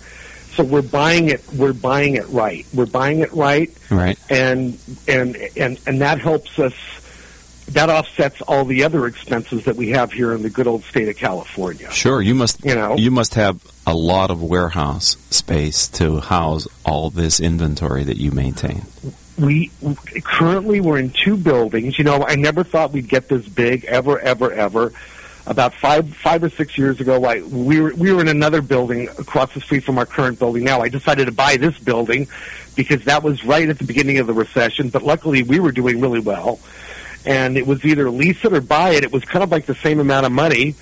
So 0.54 0.64
we're 0.64 0.82
buying 0.82 1.28
it. 1.28 1.42
We're 1.54 1.72
buying 1.72 2.16
it 2.16 2.28
right. 2.28 2.66
We're 2.74 2.86
buying 2.86 3.20
it 3.20 3.32
right. 3.32 3.70
Right. 3.90 4.18
And 4.28 4.78
and 5.06 5.36
and 5.56 5.80
and 5.86 6.00
that 6.00 6.20
helps 6.20 6.58
us. 6.58 6.74
That 7.68 7.88
offsets 7.88 8.42
all 8.42 8.64
the 8.64 8.82
other 8.82 9.06
expenses 9.06 9.66
that 9.66 9.76
we 9.76 9.90
have 9.90 10.12
here 10.12 10.32
in 10.32 10.42
the 10.42 10.50
good 10.50 10.66
old 10.66 10.82
state 10.82 11.08
of 11.08 11.16
California. 11.16 11.88
Sure, 11.92 12.20
you 12.20 12.34
must. 12.34 12.64
You 12.64 12.74
know, 12.74 12.96
you 12.96 13.12
must 13.12 13.34
have 13.34 13.64
a 13.86 13.94
lot 13.94 14.32
of 14.32 14.42
warehouse 14.42 15.16
space 15.30 15.86
to 15.88 16.18
house 16.18 16.66
all 16.84 17.10
this 17.10 17.38
inventory 17.38 18.02
that 18.02 18.16
you 18.16 18.32
maintain 18.32 18.82
we 19.40 19.70
currently 20.22 20.80
we're 20.80 20.98
in 20.98 21.10
two 21.10 21.36
buildings. 21.36 21.98
You 21.98 22.04
know, 22.04 22.24
I 22.26 22.36
never 22.36 22.62
thought 22.62 22.92
we'd 22.92 23.08
get 23.08 23.28
this 23.28 23.48
big 23.48 23.84
ever, 23.86 24.18
ever, 24.18 24.52
ever. 24.52 24.92
About 25.46 25.74
five, 25.74 26.14
five 26.14 26.44
or 26.44 26.50
six 26.50 26.76
years 26.76 27.00
ago, 27.00 27.24
I, 27.24 27.40
we 27.42 27.80
were 27.80 27.94
we 27.94 28.12
were 28.12 28.20
in 28.20 28.28
another 28.28 28.60
building 28.60 29.08
across 29.18 29.52
the 29.54 29.60
street 29.60 29.84
from 29.84 29.98
our 29.98 30.06
current 30.06 30.38
building. 30.38 30.64
Now, 30.64 30.82
I 30.82 30.88
decided 30.88 31.24
to 31.24 31.32
buy 31.32 31.56
this 31.56 31.78
building 31.78 32.28
because 32.76 33.04
that 33.04 33.22
was 33.22 33.44
right 33.44 33.68
at 33.68 33.78
the 33.78 33.84
beginning 33.84 34.18
of 34.18 34.26
the 34.26 34.34
recession. 34.34 34.90
But 34.90 35.02
luckily, 35.02 35.42
we 35.42 35.58
were 35.58 35.72
doing 35.72 36.00
really 36.00 36.20
well, 36.20 36.60
and 37.24 37.56
it 37.56 37.66
was 37.66 37.84
either 37.84 38.10
lease 38.10 38.44
it 38.44 38.52
or 38.52 38.60
buy 38.60 38.90
it. 38.90 39.02
It 39.02 39.12
was 39.12 39.24
kind 39.24 39.42
of 39.42 39.50
like 39.50 39.66
the 39.66 39.74
same 39.74 39.98
amount 39.98 40.26
of 40.26 40.32
money, 40.32 40.76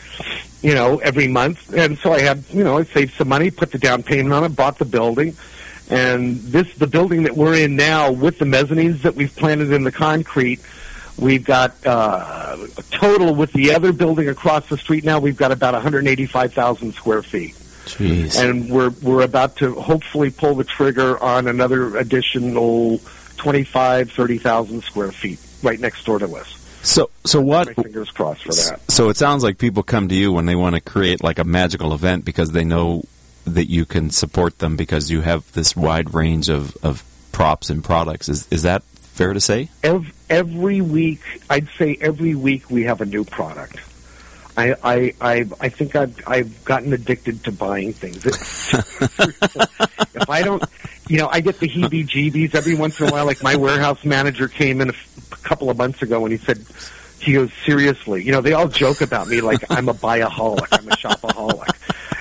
you 0.60 0.74
know, 0.74 0.98
every 0.98 1.28
month. 1.28 1.72
And 1.72 1.96
so 1.96 2.12
I 2.12 2.20
had, 2.20 2.44
you 2.50 2.64
know, 2.64 2.78
I 2.78 2.82
saved 2.82 3.14
some 3.14 3.28
money, 3.28 3.50
put 3.50 3.70
the 3.70 3.78
down 3.78 4.02
payment 4.02 4.34
on 4.34 4.44
it, 4.44 4.56
bought 4.56 4.78
the 4.78 4.84
building 4.84 5.36
and 5.90 6.36
this, 6.36 6.72
the 6.74 6.86
building 6.86 7.22
that 7.22 7.36
we're 7.36 7.54
in 7.54 7.76
now, 7.76 8.12
with 8.12 8.38
the 8.38 8.44
mezzanines 8.44 9.02
that 9.02 9.14
we've 9.14 9.34
planted 9.34 9.72
in 9.72 9.84
the 9.84 9.92
concrete, 9.92 10.60
we've 11.16 11.44
got 11.44 11.74
uh, 11.86 12.56
total 12.90 13.34
with 13.34 13.52
the 13.52 13.72
other 13.74 13.92
building 13.92 14.28
across 14.28 14.68
the 14.68 14.76
street 14.76 15.04
now. 15.04 15.18
We've 15.18 15.36
got 15.36 15.52
about 15.52 15.74
185,000 15.74 16.92
square 16.92 17.22
feet. 17.22 17.54
Jeez. 17.86 18.38
And 18.38 18.70
we're 18.70 18.90
we're 19.02 19.22
about 19.22 19.56
to 19.56 19.74
hopefully 19.74 20.30
pull 20.30 20.54
the 20.54 20.64
trigger 20.64 21.18
on 21.22 21.46
another 21.48 21.96
additional 21.96 23.00
25, 23.38 24.10
30,000 24.12 24.82
square 24.82 25.10
feet 25.10 25.40
right 25.62 25.80
next 25.80 26.04
door 26.04 26.18
to 26.18 26.36
us. 26.36 26.54
So, 26.82 27.10
so 27.24 27.40
what? 27.40 27.76
My 27.76 27.82
fingers 27.82 28.10
crossed 28.10 28.44
for 28.44 28.52
that. 28.52 28.80
So 28.90 29.08
it 29.08 29.16
sounds 29.16 29.42
like 29.42 29.58
people 29.58 29.82
come 29.82 30.08
to 30.08 30.14
you 30.14 30.32
when 30.32 30.46
they 30.46 30.54
want 30.54 30.74
to 30.74 30.80
create 30.80 31.22
like 31.22 31.38
a 31.38 31.44
magical 31.44 31.94
event 31.94 32.24
because 32.24 32.52
they 32.52 32.64
know 32.64 33.04
that 33.54 33.66
you 33.66 33.84
can 33.84 34.10
support 34.10 34.58
them 34.58 34.76
because 34.76 35.10
you 35.10 35.20
have 35.20 35.50
this 35.52 35.76
wide 35.76 36.14
range 36.14 36.48
of, 36.48 36.76
of 36.82 37.02
props 37.32 37.70
and 37.70 37.84
products. 37.84 38.28
Is 38.28 38.48
is 38.50 38.62
that 38.64 38.82
fair 38.82 39.32
to 39.32 39.40
say? 39.40 39.68
Every, 39.82 40.12
every 40.28 40.80
week, 40.80 41.20
I'd 41.48 41.68
say 41.78 41.96
every 42.00 42.34
week 42.34 42.70
we 42.70 42.84
have 42.84 43.00
a 43.00 43.06
new 43.06 43.24
product. 43.24 43.76
I 44.56 44.74
I 44.82 45.14
I, 45.20 45.46
I 45.60 45.68
think 45.68 45.94
I've 45.94 46.20
I've 46.26 46.64
gotten 46.64 46.92
addicted 46.92 47.44
to 47.44 47.52
buying 47.52 47.92
things. 47.92 48.24
if 50.14 50.28
I 50.28 50.42
don't, 50.42 50.64
you 51.08 51.18
know, 51.18 51.28
I 51.28 51.40
get 51.40 51.60
the 51.60 51.68
heebie-jeebies 51.68 52.54
every 52.54 52.74
once 52.74 53.00
in 53.00 53.08
a 53.08 53.12
while. 53.12 53.24
Like 53.24 53.42
my 53.42 53.56
warehouse 53.56 54.04
manager 54.04 54.48
came 54.48 54.80
in 54.80 54.90
a, 54.90 54.92
f- 54.92 55.32
a 55.32 55.48
couple 55.48 55.70
of 55.70 55.78
months 55.78 56.02
ago 56.02 56.24
and 56.24 56.32
he 56.32 56.38
said, 56.38 56.64
he 57.20 57.34
goes 57.34 57.52
seriously. 57.64 58.24
You 58.24 58.32
know, 58.32 58.40
they 58.40 58.52
all 58.52 58.68
joke 58.68 59.00
about 59.00 59.28
me 59.28 59.40
like 59.40 59.64
I'm 59.70 59.88
a 59.88 59.94
buyaholic, 59.94 60.68
I'm 60.72 60.88
a 60.88 60.96
shopaholic 60.96 61.77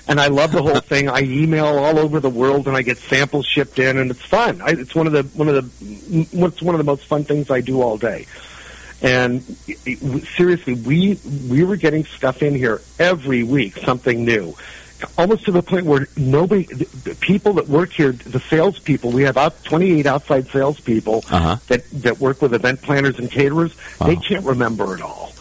and 0.08 0.20
I 0.20 0.28
love 0.28 0.52
the 0.52 0.62
whole 0.62 0.80
thing. 0.80 1.10
I 1.10 1.22
email 1.22 1.66
all 1.66 2.00
over 2.00 2.20
the 2.20 2.30
world, 2.30 2.68
and 2.68 2.78
I 2.78 2.82
get 2.82 2.98
samples 2.98 3.46
shipped 3.46 3.80
in, 3.80 3.98
and 3.98 4.10
it's 4.10 4.24
fun. 4.24 4.62
I, 4.62 4.70
it's 4.72 4.96
one 4.96 5.08
of 5.08 5.14
the 5.14 5.24
one 5.38 5.50
of 5.50 5.56
the 5.56 6.28
what's 6.32 6.62
one 6.62 6.76
of 6.76 6.80
the 6.80 6.86
most 6.86 7.06
fun 7.06 7.24
things 7.24 7.52
I 7.52 7.62
do 7.62 7.82
all 7.82 7.98
day. 7.98 8.28
And 9.02 9.44
it, 9.68 10.24
seriously, 10.36 10.74
we 10.74 11.20
we 11.50 11.64
were 11.64 11.76
getting 11.76 12.06
stuff 12.06 12.42
in 12.42 12.56
here 12.56 12.82
every 13.00 13.44
week, 13.44 13.78
something 13.78 14.24
new, 14.26 14.56
almost 15.18 15.46
to 15.46 15.52
the 15.52 15.62
point 15.62 15.86
where 15.86 16.08
nobody, 16.16 16.64
the 16.64 17.16
people 17.20 17.54
that 17.54 17.68
work 17.68 17.92
here, 17.92 18.14
the 18.14 18.40
salespeople, 18.40 19.12
we 19.12 19.24
have 19.24 19.38
out 19.38 19.64
28 19.66 20.06
outside 20.06 20.48
salespeople 20.48 21.24
uh-huh. 21.30 21.58
that 21.68 21.90
that 21.92 22.20
work 22.20 22.42
with 22.42 22.54
event 22.54 22.82
planners 22.82 23.20
and 23.20 23.30
caterers. 23.30 23.74
Uh-huh. 23.74 24.08
They 24.08 24.16
can't 24.16 24.46
remember 24.46 24.96
it 24.96 25.02
all 25.02 25.34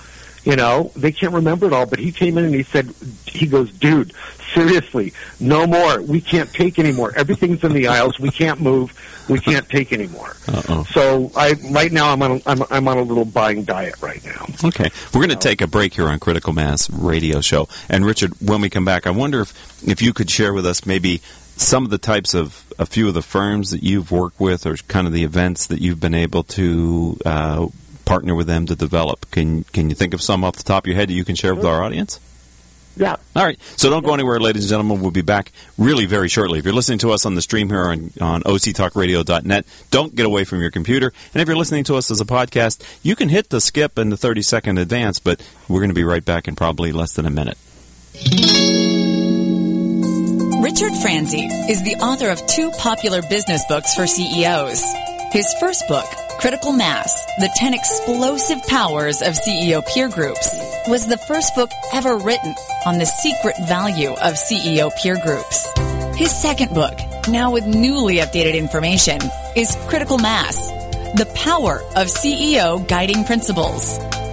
You 0.46 0.54
know, 0.54 0.92
they 0.94 1.10
can't 1.10 1.34
remember 1.34 1.66
it 1.66 1.72
all, 1.72 1.86
but 1.86 1.98
he 1.98 2.12
came 2.12 2.38
in 2.38 2.44
and 2.44 2.54
he 2.54 2.62
said, 2.62 2.94
he 3.26 3.46
goes, 3.46 3.72
dude, 3.72 4.12
seriously, 4.54 5.12
no 5.40 5.66
more. 5.66 6.00
We 6.00 6.20
can't 6.20 6.48
take 6.52 6.78
anymore. 6.78 7.12
Everything's 7.16 7.64
in 7.64 7.72
the 7.72 7.88
aisles. 7.88 8.20
We 8.20 8.30
can't 8.30 8.60
move. 8.60 8.94
We 9.28 9.40
can't 9.40 9.68
take 9.68 9.92
anymore. 9.92 10.36
Uh-oh. 10.46 10.84
So 10.84 11.32
I, 11.34 11.54
right 11.72 11.90
now, 11.90 12.12
I'm 12.12 12.22
on, 12.22 12.30
a, 12.30 12.40
I'm, 12.46 12.62
I'm 12.70 12.86
on 12.86 12.98
a 12.98 13.02
little 13.02 13.24
buying 13.24 13.64
diet 13.64 14.00
right 14.00 14.24
now. 14.24 14.46
Okay, 14.68 14.88
we're 15.12 15.26
going 15.26 15.30
to 15.30 15.48
take 15.48 15.62
a 15.62 15.66
break 15.66 15.94
here 15.94 16.08
on 16.08 16.20
Critical 16.20 16.52
Mass 16.52 16.88
Radio 16.90 17.40
Show. 17.40 17.68
And 17.88 18.06
Richard, 18.06 18.32
when 18.40 18.60
we 18.60 18.70
come 18.70 18.84
back, 18.84 19.08
I 19.08 19.10
wonder 19.10 19.40
if 19.40 19.82
if 19.86 20.00
you 20.00 20.12
could 20.12 20.30
share 20.30 20.54
with 20.54 20.64
us 20.64 20.86
maybe 20.86 21.22
some 21.56 21.82
of 21.84 21.90
the 21.90 21.98
types 21.98 22.34
of 22.34 22.64
a 22.78 22.86
few 22.86 23.08
of 23.08 23.14
the 23.14 23.22
firms 23.22 23.72
that 23.72 23.82
you've 23.82 24.12
worked 24.12 24.38
with, 24.38 24.64
or 24.64 24.76
kind 24.76 25.08
of 25.08 25.12
the 25.12 25.24
events 25.24 25.66
that 25.66 25.80
you've 25.80 25.98
been 25.98 26.14
able 26.14 26.44
to 26.44 27.18
uh, 27.26 27.66
partner 28.06 28.34
with 28.34 28.46
them 28.46 28.64
to 28.66 28.74
develop. 28.74 29.30
Can 29.30 29.64
can 29.64 29.90
you 29.90 29.94
think 29.94 30.14
of 30.14 30.22
some 30.22 30.44
off 30.44 30.56
the 30.56 30.62
top 30.62 30.84
of 30.84 30.86
your 30.88 30.96
head 30.96 31.10
that 31.10 31.14
you 31.14 31.24
can 31.24 31.34
share 31.34 31.54
with 31.54 31.66
our 31.66 31.84
audience? 31.84 32.18
Yeah. 32.96 33.16
All 33.34 33.44
right. 33.44 33.60
So 33.76 33.90
don't 33.90 34.04
go 34.04 34.14
anywhere, 34.14 34.40
ladies 34.40 34.64
and 34.64 34.70
gentlemen. 34.70 35.02
We'll 35.02 35.10
be 35.10 35.20
back 35.20 35.52
really 35.76 36.06
very 36.06 36.28
shortly. 36.28 36.58
If 36.58 36.64
you're 36.64 36.72
listening 36.72 37.00
to 37.00 37.12
us 37.12 37.26
on 37.26 37.34
the 37.34 37.42
stream 37.42 37.68
here 37.68 37.88
on, 37.88 38.10
on 38.22 38.42
octalkradio.net, 38.42 39.66
don't 39.90 40.14
get 40.14 40.24
away 40.24 40.44
from 40.44 40.62
your 40.62 40.70
computer. 40.70 41.12
And 41.34 41.42
if 41.42 41.46
you're 41.46 41.58
listening 41.58 41.84
to 41.84 41.96
us 41.96 42.10
as 42.10 42.22
a 42.22 42.24
podcast, 42.24 42.82
you 43.02 43.14
can 43.14 43.28
hit 43.28 43.50
the 43.50 43.60
skip 43.60 43.98
and 43.98 44.10
the 44.10 44.16
30 44.16 44.40
second 44.40 44.78
advance, 44.78 45.18
but 45.18 45.46
we're 45.68 45.80
going 45.80 45.90
to 45.90 45.94
be 45.94 46.04
right 46.04 46.24
back 46.24 46.48
in 46.48 46.56
probably 46.56 46.92
less 46.92 47.12
than 47.12 47.26
a 47.26 47.30
minute. 47.30 47.58
Richard 50.62 50.94
Franzi 51.02 51.44
is 51.70 51.82
the 51.84 51.96
author 52.00 52.30
of 52.30 52.44
two 52.46 52.70
popular 52.72 53.20
business 53.28 53.62
books 53.68 53.94
for 53.94 54.06
CEOs. 54.06 54.82
His 55.32 55.54
first 55.60 55.86
book, 55.86 56.06
Critical 56.38 56.72
Mass 56.72 57.24
The 57.38 57.50
10 57.56 57.72
Explosive 57.72 58.62
Powers 58.66 59.22
of 59.22 59.34
CEO 59.34 59.82
Peer 59.86 60.08
Groups, 60.08 60.60
was 60.86 61.06
the 61.06 61.16
first 61.16 61.54
book 61.54 61.70
ever 61.94 62.18
written 62.18 62.54
on 62.84 62.98
the 62.98 63.06
secret 63.06 63.56
value 63.66 64.10
of 64.10 64.34
CEO 64.34 64.90
peer 65.02 65.18
groups. 65.24 65.66
His 66.14 66.30
second 66.30 66.74
book, 66.74 66.98
now 67.28 67.52
with 67.52 67.66
newly 67.66 68.16
updated 68.16 68.54
information, 68.54 69.18
is 69.56 69.76
Critical 69.88 70.18
Mass 70.18 70.68
The 71.16 71.26
Power 71.34 71.80
of 71.96 72.08
CEO 72.08 72.86
Guiding 72.86 73.24
Principles. 73.24 73.98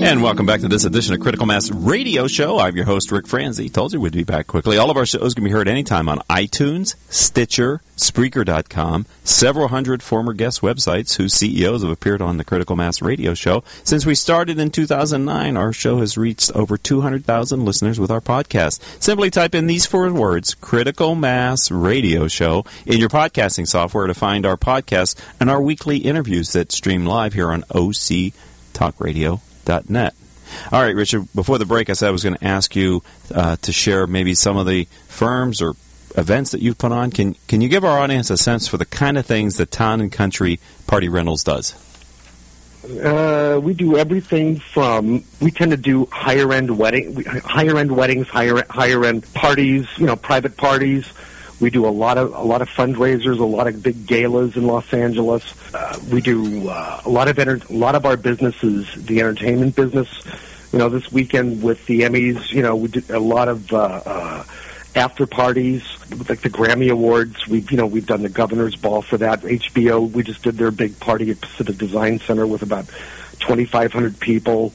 And 0.00 0.22
welcome 0.22 0.46
back 0.46 0.60
to 0.60 0.68
this 0.68 0.84
edition 0.84 1.12
of 1.12 1.20
Critical 1.20 1.44
Mass 1.44 1.70
Radio 1.70 2.28
Show. 2.28 2.58
I'm 2.58 2.76
your 2.76 2.86
host, 2.86 3.10
Rick 3.10 3.26
Franzi. 3.26 3.68
Told 3.68 3.92
you 3.92 4.00
we'd 4.00 4.12
be 4.12 4.22
back 4.22 4.46
quickly. 4.46 4.78
All 4.78 4.90
of 4.90 4.96
our 4.96 5.04
shows 5.04 5.34
can 5.34 5.42
be 5.42 5.50
heard 5.50 5.66
anytime 5.68 6.08
on 6.08 6.20
iTunes, 6.30 6.94
Stitcher, 7.10 7.82
Spreaker.com, 7.96 9.06
several 9.24 9.68
hundred 9.68 10.02
former 10.02 10.32
guest 10.32 10.60
websites 10.62 11.16
whose 11.16 11.34
CEOs 11.34 11.82
have 11.82 11.90
appeared 11.90 12.22
on 12.22 12.36
the 12.36 12.44
Critical 12.44 12.76
Mass 12.76 13.02
Radio 13.02 13.34
Show. 13.34 13.64
Since 13.82 14.06
we 14.06 14.14
started 14.14 14.58
in 14.58 14.70
2009, 14.70 15.56
our 15.56 15.72
show 15.72 15.98
has 15.98 16.16
reached 16.16 16.52
over 16.52 16.78
200,000 16.78 17.64
listeners 17.64 17.98
with 17.98 18.10
our 18.10 18.20
podcast. 18.20 18.80
Simply 19.02 19.30
type 19.30 19.54
in 19.54 19.66
these 19.66 19.84
four 19.84 20.10
words, 20.12 20.54
Critical 20.54 21.16
Mass 21.16 21.70
Radio 21.72 22.28
Show, 22.28 22.64
in 22.86 22.98
your 22.98 23.10
podcasting 23.10 23.66
software 23.66 24.06
to 24.06 24.14
find 24.14 24.46
our 24.46 24.56
podcast 24.56 25.16
and 25.40 25.50
our 25.50 25.60
weekly 25.60 25.98
interviews 25.98 26.52
that 26.52 26.72
stream 26.72 27.04
live 27.04 27.34
here 27.34 27.50
on 27.50 27.64
OC 27.74 28.32
Talk 28.72 28.94
Radio 29.00 29.42
net. 29.88 30.14
All 30.72 30.80
right, 30.80 30.94
Richard, 30.94 31.28
before 31.34 31.58
the 31.58 31.66
break, 31.66 31.90
I 31.90 31.92
said 31.92 32.08
I 32.08 32.10
was 32.10 32.22
going 32.22 32.36
to 32.36 32.44
ask 32.44 32.74
you 32.74 33.02
uh, 33.34 33.56
to 33.56 33.72
share 33.72 34.06
maybe 34.06 34.34
some 34.34 34.56
of 34.56 34.66
the 34.66 34.84
firms 35.06 35.60
or 35.60 35.74
events 36.16 36.52
that 36.52 36.62
you've 36.62 36.78
put 36.78 36.92
on. 36.92 37.10
Can, 37.10 37.34
can 37.46 37.60
you 37.60 37.68
give 37.68 37.84
our 37.84 37.98
audience 37.98 38.30
a 38.30 38.36
sense 38.36 38.66
for 38.66 38.76
the 38.76 38.86
kind 38.86 39.18
of 39.18 39.26
things 39.26 39.56
that 39.56 39.70
Town 39.70 40.00
and 40.00 40.10
Country 40.10 40.58
Party 40.86 41.08
Rentals 41.08 41.44
does? 41.44 41.74
Uh, 42.84 43.60
we 43.62 43.74
do 43.74 43.96
everything 43.96 44.58
from 44.60 45.22
we 45.40 45.50
tend 45.50 45.72
to 45.72 45.76
do 45.76 46.06
higher 46.10 46.50
end 46.52 46.78
wedding, 46.78 47.22
higher 47.24 47.76
end 47.76 47.94
weddings, 47.94 48.28
higher 48.28 48.64
higher 48.70 49.04
end 49.04 49.30
parties, 49.34 49.86
you 49.98 50.06
know, 50.06 50.16
private 50.16 50.56
parties. 50.56 51.06
We 51.60 51.70
do 51.70 51.86
a 51.86 51.90
lot 51.90 52.18
of 52.18 52.32
a 52.34 52.42
lot 52.42 52.62
of 52.62 52.68
fundraisers, 52.68 53.40
a 53.40 53.44
lot 53.44 53.66
of 53.66 53.82
big 53.82 54.06
galas 54.06 54.56
in 54.56 54.66
Los 54.66 54.92
Angeles. 54.92 55.42
Uh, 55.74 55.98
we 56.10 56.20
do 56.20 56.68
uh, 56.68 57.02
a 57.04 57.08
lot 57.08 57.28
of 57.28 57.38
enter- 57.38 57.60
a 57.68 57.72
lot 57.72 57.94
of 57.96 58.06
our 58.06 58.16
businesses, 58.16 58.86
the 58.94 59.20
entertainment 59.20 59.74
business. 59.74 60.08
You 60.72 60.78
know, 60.78 60.88
this 60.88 61.10
weekend 61.10 61.62
with 61.62 61.84
the 61.86 62.02
Emmys, 62.02 62.52
you 62.52 62.62
know, 62.62 62.76
we 62.76 62.88
did 62.88 63.10
a 63.10 63.18
lot 63.18 63.48
of 63.48 63.72
uh, 63.72 64.02
uh, 64.04 64.44
after 64.94 65.26
parties, 65.26 65.82
like 66.28 66.40
the 66.42 66.50
Grammy 66.50 66.90
Awards. 66.90 67.48
We've 67.48 67.68
you 67.70 67.76
know 67.76 67.86
we've 67.86 68.06
done 68.06 68.22
the 68.22 68.28
Governor's 68.28 68.76
Ball 68.76 69.02
for 69.02 69.16
that. 69.18 69.40
HBO, 69.42 70.10
we 70.10 70.22
just 70.22 70.42
did 70.42 70.58
their 70.58 70.70
big 70.70 71.00
party 71.00 71.30
at 71.30 71.40
Pacific 71.40 71.76
Design 71.76 72.20
Center 72.20 72.46
with 72.46 72.62
about 72.62 72.86
2,500 73.40 74.20
people. 74.20 74.72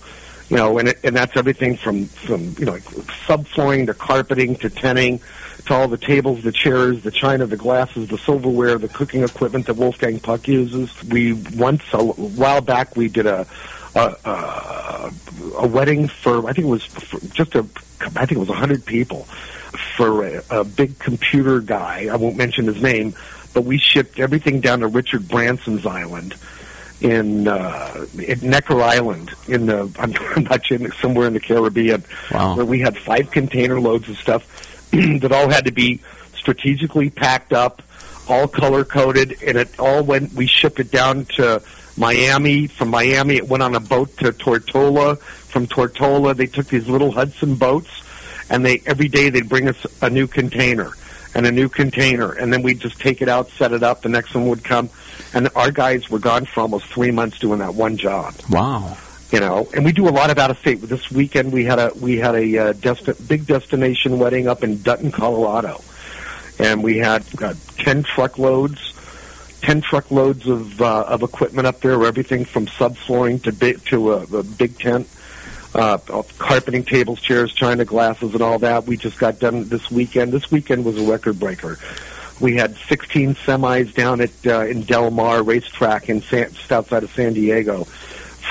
You 0.49 0.57
know, 0.57 0.77
and 0.77 0.89
it, 0.89 0.99
and 1.03 1.15
that's 1.15 1.37
everything 1.37 1.77
from 1.77 2.05
from 2.05 2.55
you 2.57 2.65
know 2.65 2.73
like 2.73 2.83
subflooring 2.83 3.87
to 3.87 3.93
carpeting 3.93 4.55
to 4.57 4.69
tenting 4.69 5.21
to 5.65 5.73
all 5.73 5.87
the 5.87 5.97
tables, 5.97 6.43
the 6.43 6.51
chairs, 6.51 7.03
the 7.03 7.11
china, 7.11 7.45
the 7.45 7.57
glasses, 7.57 8.09
the 8.09 8.17
silverware, 8.17 8.77
the 8.77 8.89
cooking 8.89 9.23
equipment 9.23 9.65
that 9.67 9.75
Wolfgang 9.75 10.19
Puck 10.19 10.47
uses. 10.47 10.91
We 11.05 11.33
once 11.33 11.83
a 11.93 12.03
while 12.03 12.61
back 12.61 12.95
we 12.95 13.07
did 13.07 13.25
a 13.25 13.47
a, 13.95 14.15
a, 14.25 15.13
a 15.59 15.67
wedding 15.67 16.07
for 16.07 16.47
I 16.47 16.53
think 16.53 16.67
it 16.67 16.71
was 16.71 16.87
just 17.33 17.55
a 17.55 17.65
I 18.01 18.25
think 18.25 18.33
it 18.33 18.39
was 18.39 18.49
a 18.49 18.53
hundred 18.53 18.85
people 18.85 19.23
for 19.95 20.25
a, 20.25 20.43
a 20.49 20.63
big 20.63 20.99
computer 20.99 21.59
guy. 21.59 22.07
I 22.11 22.15
won't 22.15 22.35
mention 22.35 22.65
his 22.65 22.81
name, 22.81 23.15
but 23.53 23.63
we 23.63 23.77
shipped 23.77 24.19
everything 24.19 24.59
down 24.59 24.81
to 24.81 24.87
Richard 24.87 25.27
Branson's 25.27 25.85
island 25.85 26.35
in 26.99 27.47
uh, 27.47 28.05
in 28.17 28.39
Necker 28.41 28.81
Island 28.81 29.31
in 29.47 29.67
the 29.67 29.91
I'm, 29.99 30.13
I'm 30.35 30.43
not 30.43 30.65
sure 30.65 30.91
somewhere 30.93 31.27
in 31.27 31.33
the 31.33 31.39
Caribbean, 31.39 32.03
wow. 32.31 32.55
where 32.55 32.65
we 32.65 32.79
had 32.79 32.97
five 32.97 33.31
container 33.31 33.79
loads 33.79 34.09
of 34.09 34.17
stuff 34.17 34.72
that 35.21 35.31
all 35.31 35.49
had 35.49 35.65
to 35.65 35.71
be 35.71 35.99
strategically 36.35 37.09
packed 37.09 37.51
up, 37.51 37.81
all 38.29 38.47
color 38.47 38.85
coded, 38.85 39.41
and 39.43 39.57
it 39.57 39.79
all 39.79 40.03
went. 40.03 40.33
We 40.33 40.45
shipped 40.45 40.79
it 40.79 40.91
down 40.91 41.25
to 41.37 41.63
Miami. 41.97 42.67
From 42.67 42.89
Miami, 42.89 43.37
it 43.37 43.47
went 43.47 43.63
on 43.63 43.73
a 43.73 43.79
boat 43.79 44.15
to 44.17 44.31
Tortola. 44.31 45.17
From 45.17 45.65
Tortola, 45.65 46.35
they 46.35 46.45
took 46.45 46.67
these 46.67 46.87
little 46.87 47.11
Hudson 47.11 47.55
boats, 47.55 47.89
and 48.51 48.63
they 48.63 48.83
every 48.85 49.07
day 49.07 49.29
they'd 49.31 49.49
bring 49.49 49.67
us 49.67 49.85
a 50.03 50.11
new 50.11 50.27
container 50.27 50.91
and 51.33 51.47
a 51.47 51.51
new 51.51 51.69
container, 51.69 52.31
and 52.31 52.53
then 52.53 52.61
we'd 52.61 52.79
just 52.79 52.99
take 52.99 53.23
it 53.23 53.27
out, 53.27 53.49
set 53.49 53.71
it 53.71 53.81
up. 53.81 54.03
The 54.03 54.09
next 54.09 54.35
one 54.35 54.47
would 54.49 54.63
come, 54.63 54.91
and 55.33 55.49
our 55.55 55.71
guys 55.71 56.07
were 56.07 56.19
gone 56.19 56.45
for 56.45 56.61
almost 56.61 56.85
three 56.85 57.09
months 57.09 57.39
doing 57.39 57.59
that 57.59 57.73
one 57.73 57.97
job. 57.97 58.35
Wow 58.51 58.95
you 59.33 59.39
know, 59.39 59.67
and 59.73 59.83
we 59.83 59.91
do 59.91 60.07
a 60.07 60.11
lot 60.11 60.29
of 60.29 60.37
out 60.37 60.51
of 60.51 60.59
state. 60.59 60.79
This 60.79 61.09
weekend 61.09 61.51
we 61.51 61.65
had 61.65 61.79
a 61.79 61.91
we 61.99 62.17
had 62.17 62.35
a 62.35 62.57
uh, 62.57 62.73
desti- 62.73 63.27
big 63.27 63.47
destination 63.47 64.19
wedding 64.19 64.47
up 64.47 64.63
in 64.63 64.79
Dunton, 64.83 65.11
Colorado, 65.11 65.81
and 66.59 66.83
we 66.83 66.99
had 66.99 67.25
uh, 67.41 67.55
ten 67.77 68.03
truckloads, 68.03 68.93
ten 69.63 69.81
truckloads 69.81 70.47
of 70.47 70.79
uh, 70.79 71.05
of 71.07 71.23
equipment 71.23 71.65
up 71.65 71.81
there, 71.81 72.05
everything 72.05 72.45
from 72.45 72.67
subflooring 72.67 73.41
to 73.41 73.51
big 73.51 73.83
to 73.85 74.13
a, 74.13 74.17
a 74.37 74.43
big 74.43 74.77
tent, 74.77 75.09
uh, 75.73 75.97
carpeting, 76.37 76.83
tables, 76.83 77.19
chairs, 77.19 77.51
china 77.55 77.85
glasses, 77.85 78.33
and 78.33 78.43
all 78.43 78.59
that. 78.59 78.85
We 78.85 78.97
just 78.97 79.17
got 79.17 79.39
done 79.39 79.67
this 79.67 79.89
weekend. 79.89 80.31
This 80.31 80.51
weekend 80.51 80.85
was 80.85 80.99
a 80.99 81.11
record 81.11 81.39
breaker. 81.39 81.79
We 82.39 82.55
had 82.57 82.75
16 82.75 83.33
semis 83.33 83.95
down 83.95 84.21
at 84.21 84.45
uh, 84.45 84.59
in 84.67 84.83
Del 84.83 85.09
Mar 85.09 85.41
racetrack 85.41 86.07
in 86.07 86.21
San, 86.21 86.53
just 86.53 86.71
outside 86.71 87.01
of 87.01 87.11
San 87.13 87.33
Diego 87.33 87.87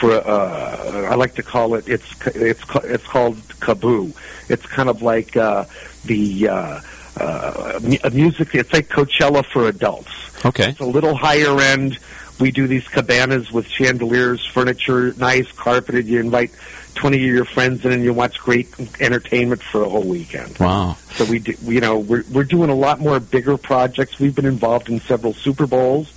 for 0.03 0.15
uh, 0.15 1.09
I 1.11 1.15
like 1.15 1.37
to 1.37 1.45
call 1.45 1.77
it 1.77 1.89
it's 1.89 2.11
it's 2.27 2.63
it's 2.83 3.07
called 3.07 3.37
KAABOO. 3.61 4.13
It's 4.49 4.67
kind 4.67 4.89
of 4.89 5.01
like 5.01 5.37
uh, 5.37 5.67
the 6.05 6.49
uh, 6.49 6.81
uh, 7.17 7.81
music. 8.13 8.57
It's 8.57 8.73
like 8.73 8.89
Coachella 8.89 9.47
for 9.47 9.69
adults. 9.69 10.11
Okay, 10.45 10.71
it's 10.71 10.81
a 10.81 10.85
little 10.85 11.15
higher 11.15 11.59
end. 11.61 11.99
We 12.41 12.51
do 12.51 12.67
these 12.67 12.89
cabanas 12.89 13.53
with 13.53 13.69
chandeliers, 13.69 14.45
furniture, 14.45 15.15
nice 15.19 15.51
carpeted. 15.53 16.09
You 16.09 16.19
invite 16.19 16.51
twenty 16.97 17.19
of 17.19 17.35
your 17.35 17.45
friends 17.45 17.85
in, 17.85 17.93
and 17.93 18.03
you 18.03 18.13
watch 18.13 18.41
great 18.41 18.75
entertainment 18.99 19.63
for 19.63 19.85
a 19.85 19.89
whole 19.89 20.03
weekend. 20.03 20.59
Wow! 20.59 20.97
So 21.13 21.25
we, 21.27 21.39
do, 21.39 21.55
you 21.63 21.81
know, 21.81 22.01
we're 22.01 22.25
we're 22.33 22.43
doing 22.43 22.71
a 22.71 22.75
lot 22.75 22.99
more 22.99 23.21
bigger 23.21 23.57
projects. 23.57 24.19
We've 24.19 24.35
been 24.35 24.47
involved 24.47 24.89
in 24.89 24.99
several 24.99 25.33
Super 25.33 25.69
Bowls 25.69 26.13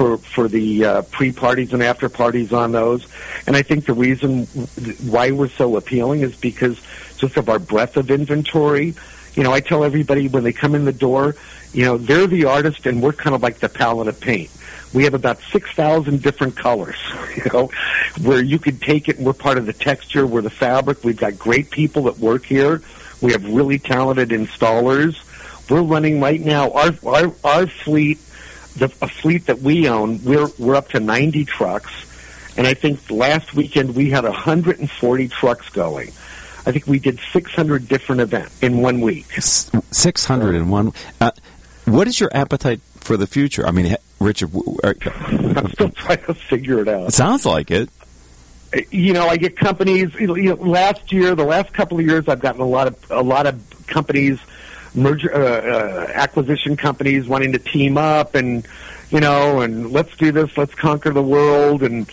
for 0.00 0.16
for 0.16 0.48
the 0.48 0.82
uh, 0.82 1.02
pre 1.02 1.30
parties 1.30 1.74
and 1.74 1.82
after 1.82 2.08
parties 2.08 2.54
on 2.54 2.72
those. 2.72 3.06
And 3.46 3.54
I 3.54 3.60
think 3.60 3.84
the 3.84 3.92
reason 3.92 4.46
why 5.10 5.30
we're 5.30 5.50
so 5.50 5.76
appealing 5.76 6.22
is 6.22 6.34
because 6.34 6.80
just 7.18 7.36
of 7.36 7.50
our 7.50 7.58
breadth 7.58 7.98
of 7.98 8.10
inventory 8.10 8.94
You 9.34 9.42
know, 9.42 9.52
I 9.52 9.60
tell 9.60 9.84
everybody 9.84 10.26
when 10.26 10.42
they 10.42 10.54
come 10.54 10.74
in 10.74 10.86
the 10.86 10.92
door, 10.92 11.36
you 11.74 11.84
know, 11.84 11.98
they're 11.98 12.26
the 12.26 12.46
artist 12.46 12.86
and 12.86 13.02
we're 13.02 13.12
kind 13.12 13.36
of 13.36 13.42
like 13.42 13.58
the 13.58 13.68
palette 13.68 14.08
of 14.08 14.18
paint. 14.18 14.50
We 14.94 15.04
have 15.04 15.12
about 15.12 15.38
6,000 15.52 16.22
different 16.22 16.56
colors, 16.56 16.96
you 17.36 17.44
know, 17.52 17.70
where 18.22 18.42
you 18.42 18.58
could 18.58 18.80
take 18.80 19.06
it 19.08 19.18
and 19.18 19.26
we're 19.26 19.34
part 19.34 19.58
of 19.58 19.66
the 19.66 19.74
texture, 19.74 20.26
we're 20.26 20.40
the 20.40 20.48
fabric. 20.48 21.04
We've 21.04 21.16
got 21.16 21.38
great 21.38 21.70
people 21.70 22.04
that 22.04 22.18
work 22.18 22.46
here. 22.46 22.80
We 23.20 23.32
have 23.32 23.44
really 23.44 23.78
talented 23.78 24.30
installers. 24.30 25.14
We're 25.68 25.82
running 25.82 26.20
right 26.20 26.40
now, 26.40 26.72
our, 26.72 26.90
our, 27.06 27.32
our 27.44 27.66
fleet, 27.66 28.18
the 28.80 28.86
a 29.00 29.08
fleet 29.08 29.46
that 29.46 29.60
we 29.60 29.88
own, 29.88 30.22
we're, 30.24 30.48
we're 30.58 30.74
up 30.74 30.88
to 30.90 31.00
90 31.00 31.44
trucks. 31.44 31.92
And 32.56 32.66
I 32.66 32.74
think 32.74 33.10
last 33.10 33.54
weekend 33.54 33.94
we 33.94 34.10
had 34.10 34.24
140 34.24 35.28
trucks 35.28 35.68
going. 35.70 36.08
I 36.66 36.72
think 36.72 36.86
we 36.86 36.98
did 36.98 37.18
600 37.32 37.88
different 37.88 38.20
events 38.20 38.60
in 38.62 38.82
one 38.82 39.00
week. 39.00 39.26
Six 39.32 39.70
hundred 39.70 39.94
Six 39.94 40.24
hundred 40.26 40.54
and 40.56 40.70
one. 40.70 40.92
Uh, 41.20 41.30
what 41.86 42.06
is 42.06 42.20
your 42.20 42.30
appetite 42.34 42.80
for 42.96 43.16
the 43.16 43.26
future? 43.26 43.66
I 43.66 43.70
mean, 43.70 43.96
Richard, 44.18 44.50
are- 44.84 44.94
I'm 45.06 45.70
still 45.72 45.88
trying 45.90 46.22
to 46.24 46.34
figure 46.34 46.80
it 46.80 46.88
out. 46.88 47.08
it 47.08 47.14
sounds 47.14 47.46
like 47.46 47.70
it. 47.70 47.88
you 48.90 49.12
know, 49.14 49.26
I 49.26 49.36
get 49.38 49.56
companies. 49.56 50.12
You 50.14 50.26
know, 50.26 50.54
last 50.56 51.12
year, 51.12 51.34
the 51.34 51.44
last 51.46 51.72
couple 51.72 51.98
of 51.98 52.04
years, 52.06 52.28
I've 52.28 52.40
gotten 52.40 52.60
a 52.60 52.66
lot 52.66 52.88
of 52.88 53.10
a 53.10 53.22
lot 53.22 53.46
of 53.46 53.86
companies, 53.86 54.38
merger 54.94 55.34
uh, 55.34 55.38
uh, 55.38 56.06
acquisition 56.14 56.76
companies 56.76 57.26
wanting 57.28 57.52
to 57.52 57.58
team 57.58 57.96
up, 57.96 58.34
and 58.34 58.66
you 59.10 59.20
know, 59.20 59.60
and 59.60 59.90
let's 59.90 60.16
do 60.16 60.32
this, 60.32 60.56
let's 60.56 60.74
conquer 60.74 61.10
the 61.10 61.22
world, 61.22 61.82
and 61.82 62.10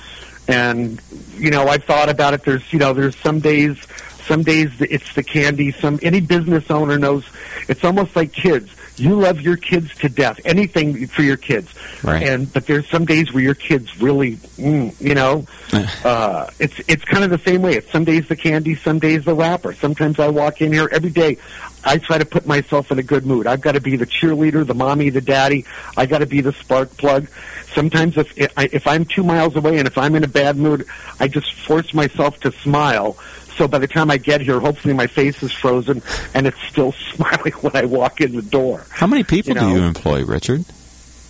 and 0.47 1.01
you 1.35 1.51
know, 1.51 1.67
I've 1.67 1.83
thought 1.83 2.09
about 2.09 2.33
it. 2.33 2.43
There's 2.43 2.71
you 2.71 2.79
know, 2.79 2.93
there's 2.93 3.17
some 3.17 3.39
days, 3.39 3.77
some 4.25 4.43
days 4.43 4.71
it's 4.81 5.13
the 5.15 5.23
candy. 5.23 5.71
Some 5.71 5.99
any 6.01 6.21
business 6.21 6.69
owner 6.71 6.97
knows 6.97 7.25
it's 7.67 7.83
almost 7.83 8.15
like 8.15 8.33
kids. 8.33 8.73
You 8.97 9.15
love 9.15 9.41
your 9.41 9.57
kids 9.57 9.93
to 9.99 10.09
death. 10.09 10.39
Anything 10.43 11.05
for 11.07 11.21
your 11.21 11.37
kids, 11.37 11.71
Right. 12.03 12.23
and 12.27 12.51
but 12.51 12.65
there's 12.65 12.89
some 12.89 13.05
days 13.05 13.31
where 13.31 13.43
your 13.43 13.53
kids 13.53 14.01
really, 14.01 14.37
mm, 14.57 14.99
you 14.99 15.13
know, 15.13 15.45
uh, 16.03 16.49
it's 16.59 16.79
it's 16.87 17.03
kind 17.05 17.23
of 17.23 17.29
the 17.29 17.37
same 17.49 17.61
way. 17.61 17.75
It's 17.75 17.91
some 17.91 18.03
days 18.05 18.27
the 18.27 18.35
candy, 18.35 18.75
some 18.75 18.97
days 18.99 19.23
the 19.25 19.35
wrapper. 19.35 19.73
Sometimes 19.73 20.19
I 20.19 20.29
walk 20.29 20.61
in 20.61 20.73
here 20.73 20.89
every 20.91 21.11
day. 21.11 21.37
I 21.85 21.99
try 21.99 22.17
to 22.17 22.25
put 22.25 22.47
myself 22.47 22.91
in 22.91 22.97
a 22.99 23.03
good 23.03 23.25
mood. 23.25 23.45
I've 23.47 23.61
got 23.61 23.73
to 23.73 23.81
be 23.81 23.95
the 23.95 24.07
cheerleader, 24.07 24.65
the 24.65 24.73
mommy, 24.73 25.09
the 25.11 25.21
daddy. 25.21 25.65
I 25.95 26.05
got 26.07 26.17
to 26.19 26.25
be 26.25 26.41
the 26.41 26.51
spark 26.53 26.97
plug. 26.97 27.27
Sometimes 27.73 28.17
if 28.17 28.33
if 28.37 28.87
I'm 28.87 29.05
two 29.05 29.23
miles 29.23 29.55
away 29.55 29.77
and 29.77 29.87
if 29.87 29.97
I'm 29.97 30.15
in 30.15 30.23
a 30.23 30.27
bad 30.27 30.57
mood, 30.57 30.87
I 31.19 31.27
just 31.27 31.53
force 31.53 31.93
myself 31.93 32.39
to 32.41 32.51
smile. 32.51 33.15
So 33.57 33.67
by 33.67 33.79
the 33.79 33.87
time 33.87 34.11
I 34.11 34.17
get 34.17 34.41
here, 34.41 34.59
hopefully 34.59 34.93
my 34.93 35.07
face 35.07 35.41
is 35.41 35.51
frozen 35.51 36.03
and 36.35 36.45
it's 36.45 36.61
still 36.69 36.91
smiling 37.13 37.53
when 37.53 37.75
I 37.75 37.85
walk 37.85 38.21
in 38.21 38.35
the 38.35 38.43
door. 38.43 38.85
How 38.91 39.07
many 39.07 39.23
people 39.23 39.53
You 39.53 39.59
do 39.59 39.69
you 39.69 39.83
employ, 39.83 40.23
Richard? 40.23 40.63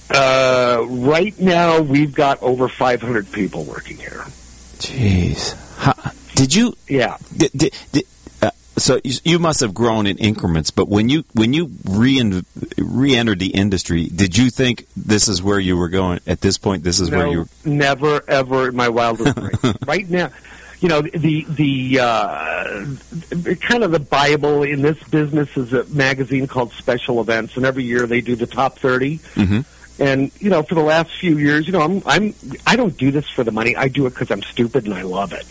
Uh, 0.09 0.85
right 0.87 1.37
now, 1.39 1.81
we've 1.81 2.13
got 2.13 2.41
over 2.41 2.67
500 2.67 3.31
people 3.31 3.63
working 3.63 3.97
here. 3.97 4.23
Jeez, 4.79 5.55
How, 5.77 5.93
did 6.35 6.53
you? 6.53 6.73
Yeah. 6.87 7.17
Did, 7.35 7.51
did, 7.51 7.73
did, 7.91 8.03
uh, 8.41 8.51
so 8.77 8.99
you, 9.03 9.15
you 9.23 9.39
must 9.39 9.61
have 9.61 9.73
grown 9.73 10.05
in 10.05 10.17
increments, 10.17 10.71
but 10.71 10.87
when 10.87 11.09
you 11.09 11.25
when 11.33 11.51
you 11.51 11.71
re 11.83 12.21
re-entered 12.77 13.39
the 13.39 13.49
industry, 13.49 14.05
did 14.05 14.37
you 14.37 14.49
think 14.49 14.85
this 14.95 15.27
is 15.27 15.41
where 15.41 15.59
you 15.59 15.75
were 15.75 15.89
going? 15.89 16.19
At 16.27 16.41
this 16.41 16.57
point, 16.57 16.83
this 16.83 16.99
is 16.99 17.09
where 17.09 17.27
you. 17.27 17.39
Were, 17.39 17.47
never 17.65 18.21
ever 18.29 18.69
in 18.69 18.75
my 18.75 18.87
wildest 18.89 19.35
dreams. 19.63 19.77
right 19.85 20.09
now, 20.09 20.29
you 20.79 20.87
know 20.89 21.01
the 21.01 21.45
the 21.49 21.99
uh, 21.99 22.85
kind 23.61 23.83
of 23.83 23.91
the 23.91 23.99
bible 23.99 24.63
in 24.63 24.81
this 24.81 25.01
business 25.05 25.55
is 25.57 25.73
a 25.73 25.83
magazine 25.85 26.47
called 26.47 26.71
Special 26.73 27.19
Events, 27.21 27.55
and 27.57 27.65
every 27.65 27.83
year 27.83 28.05
they 28.05 28.21
do 28.21 28.35
the 28.35 28.47
top 28.47 28.77
30 28.79 29.19
Mhm. 29.35 29.65
And 29.99 30.31
you 30.39 30.51
know, 30.51 30.61
for 30.61 30.75
the 30.75 30.83
last 30.83 31.09
few 31.17 31.39
years, 31.39 31.65
you 31.65 31.73
know, 31.73 31.81
I'm 31.81 32.03
I'm 32.05 32.35
I 32.67 32.75
don't 32.75 32.95
do 32.95 33.09
this 33.09 33.27
for 33.29 33.43
the 33.43 33.51
money. 33.51 33.75
I 33.75 33.87
do 33.87 34.05
it 34.05 34.11
because 34.11 34.29
I'm 34.29 34.43
stupid 34.43 34.85
and 34.85 34.93
I 34.93 35.01
love 35.01 35.33
it. 35.33 35.47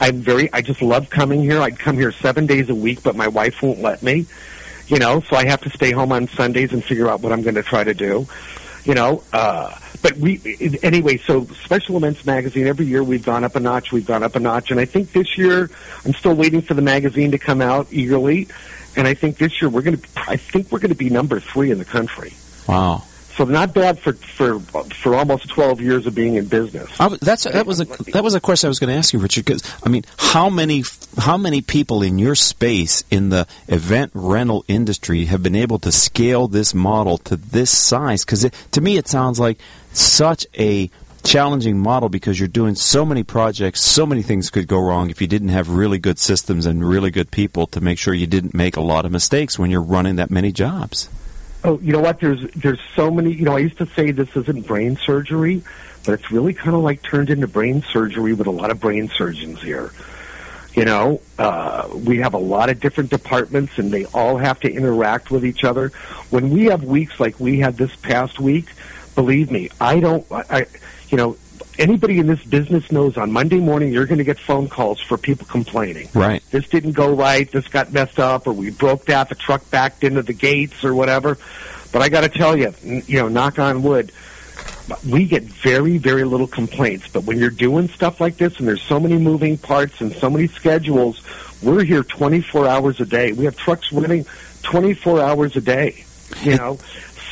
I'm 0.00 0.16
very 0.22 0.52
I 0.52 0.60
just 0.60 0.82
love 0.82 1.08
coming 1.08 1.40
here. 1.40 1.60
I'd 1.62 1.78
come 1.78 1.96
here 1.96 2.10
seven 2.10 2.46
days 2.46 2.68
a 2.68 2.74
week, 2.74 3.04
but 3.04 3.14
my 3.14 3.28
wife 3.28 3.62
won't 3.62 3.80
let 3.80 4.02
me. 4.02 4.26
You 4.88 4.98
know, 4.98 5.20
so 5.20 5.36
I 5.36 5.46
have 5.46 5.60
to 5.62 5.70
stay 5.70 5.92
home 5.92 6.10
on 6.10 6.26
Sundays 6.26 6.72
and 6.72 6.82
figure 6.82 7.08
out 7.08 7.20
what 7.20 7.32
I'm 7.32 7.42
going 7.42 7.54
to 7.54 7.62
try 7.62 7.84
to 7.84 7.94
do. 7.94 8.26
You 8.84 8.94
know, 8.94 9.22
uh, 9.32 9.72
but 10.06 10.16
we 10.18 10.78
anyway. 10.84 11.16
So 11.16 11.46
Special 11.46 11.96
Events 11.96 12.24
magazine 12.24 12.68
every 12.68 12.86
year 12.86 13.02
we've 13.02 13.24
gone 13.24 13.42
up 13.42 13.56
a 13.56 13.60
notch. 13.60 13.90
We've 13.90 14.06
gone 14.06 14.22
up 14.22 14.36
a 14.36 14.40
notch, 14.40 14.70
and 14.70 14.78
I 14.78 14.84
think 14.84 15.10
this 15.10 15.36
year 15.36 15.68
I'm 16.04 16.14
still 16.14 16.34
waiting 16.34 16.62
for 16.62 16.74
the 16.74 16.82
magazine 16.82 17.32
to 17.32 17.38
come 17.38 17.60
out 17.60 17.88
eagerly. 17.90 18.46
And 18.96 19.08
I 19.08 19.14
think 19.14 19.38
this 19.38 19.60
year 19.60 19.68
we're 19.68 19.82
going 19.82 19.98
to. 19.98 20.08
I 20.16 20.36
think 20.36 20.70
we're 20.70 20.78
going 20.78 20.90
to 20.90 20.96
be 20.96 21.10
number 21.10 21.40
three 21.40 21.72
in 21.72 21.78
the 21.78 21.84
country. 21.84 22.34
wow. 22.68 23.02
So 23.34 23.44
not 23.44 23.74
bad 23.74 23.98
for 23.98 24.14
for 24.14 24.60
for 24.60 25.14
almost 25.14 25.50
12 25.50 25.82
years 25.82 26.06
of 26.06 26.14
being 26.14 26.36
in 26.36 26.46
business. 26.46 26.90
I 26.98 27.08
that's 27.20 27.44
that 27.44 27.66
was 27.66 27.80
a 27.80 27.84
that 28.12 28.24
was 28.24 28.34
a 28.34 28.40
question 28.40 28.68
I 28.68 28.70
was 28.70 28.78
going 28.78 28.88
to 28.88 28.96
ask 28.96 29.12
you, 29.12 29.18
Richard. 29.18 29.44
Because 29.44 29.62
I 29.84 29.90
mean, 29.90 30.04
how 30.16 30.48
many 30.48 30.84
how 31.18 31.36
many 31.36 31.60
people 31.60 32.02
in 32.02 32.18
your 32.18 32.34
space 32.34 33.04
in 33.10 33.28
the 33.28 33.46
event 33.68 34.12
rental 34.14 34.64
industry 34.68 35.26
have 35.26 35.42
been 35.42 35.56
able 35.56 35.78
to 35.80 35.92
scale 35.92 36.48
this 36.48 36.72
model 36.72 37.18
to 37.18 37.36
this 37.36 37.70
size? 37.70 38.24
Because 38.24 38.48
to 38.70 38.80
me, 38.80 38.96
it 38.96 39.06
sounds 39.06 39.38
like 39.38 39.58
such 39.98 40.46
a 40.58 40.90
challenging 41.24 41.78
model 41.78 42.08
because 42.08 42.38
you're 42.38 42.48
doing 42.48 42.74
so 42.74 43.04
many 43.04 43.22
projects, 43.22 43.80
so 43.80 44.06
many 44.06 44.22
things 44.22 44.48
could 44.48 44.68
go 44.68 44.78
wrong 44.78 45.10
if 45.10 45.20
you 45.20 45.26
didn't 45.26 45.48
have 45.48 45.68
really 45.68 45.98
good 45.98 46.18
systems 46.18 46.66
and 46.66 46.88
really 46.88 47.10
good 47.10 47.30
people 47.30 47.66
to 47.66 47.80
make 47.80 47.98
sure 47.98 48.14
you 48.14 48.26
didn't 48.26 48.54
make 48.54 48.76
a 48.76 48.80
lot 48.80 49.04
of 49.04 49.12
mistakes 49.12 49.58
when 49.58 49.70
you're 49.70 49.82
running 49.82 50.16
that 50.16 50.30
many 50.30 50.52
jobs. 50.52 51.08
Oh, 51.64 51.80
you 51.80 51.92
know 51.92 52.00
what? 52.00 52.20
There's 52.20 52.48
there's 52.52 52.80
so 52.94 53.10
many. 53.10 53.32
You 53.32 53.44
know, 53.44 53.56
I 53.56 53.58
used 53.58 53.78
to 53.78 53.86
say 53.86 54.12
this 54.12 54.36
isn't 54.36 54.68
brain 54.68 54.96
surgery, 54.96 55.62
but 56.04 56.12
it's 56.12 56.30
really 56.30 56.54
kind 56.54 56.76
of 56.76 56.82
like 56.82 57.02
turned 57.02 57.28
into 57.28 57.48
brain 57.48 57.82
surgery 57.82 58.34
with 58.34 58.46
a 58.46 58.52
lot 58.52 58.70
of 58.70 58.78
brain 58.78 59.08
surgeons 59.08 59.60
here. 59.60 59.90
You 60.74 60.84
know, 60.84 61.22
uh, 61.38 61.88
we 61.92 62.18
have 62.18 62.34
a 62.34 62.38
lot 62.38 62.70
of 62.70 62.78
different 62.78 63.10
departments, 63.10 63.78
and 63.78 63.90
they 63.90 64.04
all 64.06 64.36
have 64.36 64.60
to 64.60 64.70
interact 64.70 65.30
with 65.30 65.44
each 65.44 65.64
other. 65.64 65.88
When 66.30 66.50
we 66.50 66.66
have 66.66 66.84
weeks 66.84 67.18
like 67.18 67.40
we 67.40 67.58
had 67.58 67.78
this 67.78 67.96
past 67.96 68.38
week, 68.38 68.68
believe 69.16 69.50
me, 69.50 69.70
I 69.80 69.98
don't. 69.98 70.24
I, 70.30 70.44
I 70.50 70.66
you 71.08 71.16
know, 71.16 71.36
anybody 71.78 72.18
in 72.20 72.26
this 72.26 72.42
business 72.44 72.92
knows 72.92 73.16
on 73.16 73.32
Monday 73.32 73.58
morning 73.58 73.92
you're 73.92 74.06
going 74.06 74.18
to 74.18 74.24
get 74.24 74.38
phone 74.38 74.68
calls 74.68 75.00
for 75.00 75.16
people 75.18 75.46
complaining 75.46 76.08
Right. 76.14 76.42
this 76.50 76.68
didn't 76.68 76.92
go 76.92 77.12
right, 77.12 77.50
this 77.50 77.66
got 77.68 77.92
messed 77.92 78.18
up, 78.18 78.46
or 78.46 78.52
we 78.52 78.70
broke 78.70 79.06
that, 79.06 79.28
the 79.28 79.34
truck 79.34 79.68
backed 79.70 80.04
into 80.04 80.22
the 80.22 80.32
gates 80.32 80.84
or 80.84 80.94
whatever. 80.94 81.38
But 81.92 82.02
I 82.02 82.08
got 82.08 82.22
to 82.22 82.28
tell 82.28 82.56
you, 82.56 82.72
you 82.82 83.18
know, 83.18 83.28
knock 83.28 83.58
on 83.58 83.82
wood, 83.82 84.12
we 85.08 85.26
get 85.26 85.42
very, 85.42 85.98
very 85.98 86.24
little 86.24 86.46
complaints. 86.46 87.08
But 87.08 87.24
when 87.24 87.38
you're 87.38 87.50
doing 87.50 87.88
stuff 87.88 88.20
like 88.20 88.36
this 88.36 88.58
and 88.58 88.68
there's 88.68 88.82
so 88.82 89.00
many 89.00 89.16
moving 89.16 89.56
parts 89.58 90.00
and 90.00 90.12
so 90.12 90.28
many 90.30 90.46
schedules, 90.48 91.22
we're 91.62 91.84
here 91.84 92.02
24 92.02 92.68
hours 92.68 93.00
a 93.00 93.06
day. 93.06 93.32
We 93.32 93.46
have 93.46 93.56
trucks 93.56 93.92
running 93.92 94.26
24 94.62 95.20
hours 95.20 95.56
a 95.56 95.60
day. 95.60 96.04
You 96.42 96.56
know, 96.56 96.78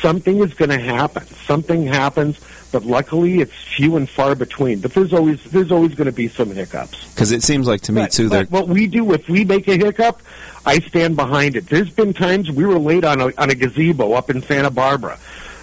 something 0.05 0.40
is 0.40 0.53
going 0.53 0.69
to 0.71 0.79
happen. 0.79 1.25
Something 1.47 1.87
happens, 1.87 2.38
but 2.73 2.85
luckily 2.85 3.40
it's 3.40 3.55
few 3.75 3.97
and 3.97 4.09
far 4.09 4.35
between. 4.35 4.81
But 4.81 4.93
there's 4.93 5.12
always 5.14 5.43
there's 5.45 5.73
always 5.73 5.95
going 5.95 6.07
to 6.07 6.12
be 6.12 6.29
some 6.29 6.51
hiccups. 6.51 7.09
Because 7.14 7.33
it 7.33 7.43
seems 7.43 7.67
like 7.67 7.81
to 7.83 7.93
me 7.93 8.03
But- 8.03 8.12
too 8.12 8.29
that 8.29 8.51
what 8.51 8.69
we 8.69 8.87
do 8.87 9.12
if 9.14 9.29
we 9.29 9.45
make 9.45 9.67
a 9.67 9.77
hiccup, 9.77 10.21
I 10.67 10.79
stand 10.81 11.17
behind 11.17 11.57
it. 11.57 11.67
There's 11.69 11.90
been 11.90 12.12
times 12.12 12.51
we 12.51 12.67
were 12.67 12.79
late 12.79 13.05
on 13.05 13.21
a 13.21 13.33
on 13.38 13.49
a 13.51 13.55
gazebo 13.55 14.12
up 14.12 14.29
in 14.31 14.43
Santa 14.43 14.71
Barbara. 14.71 15.19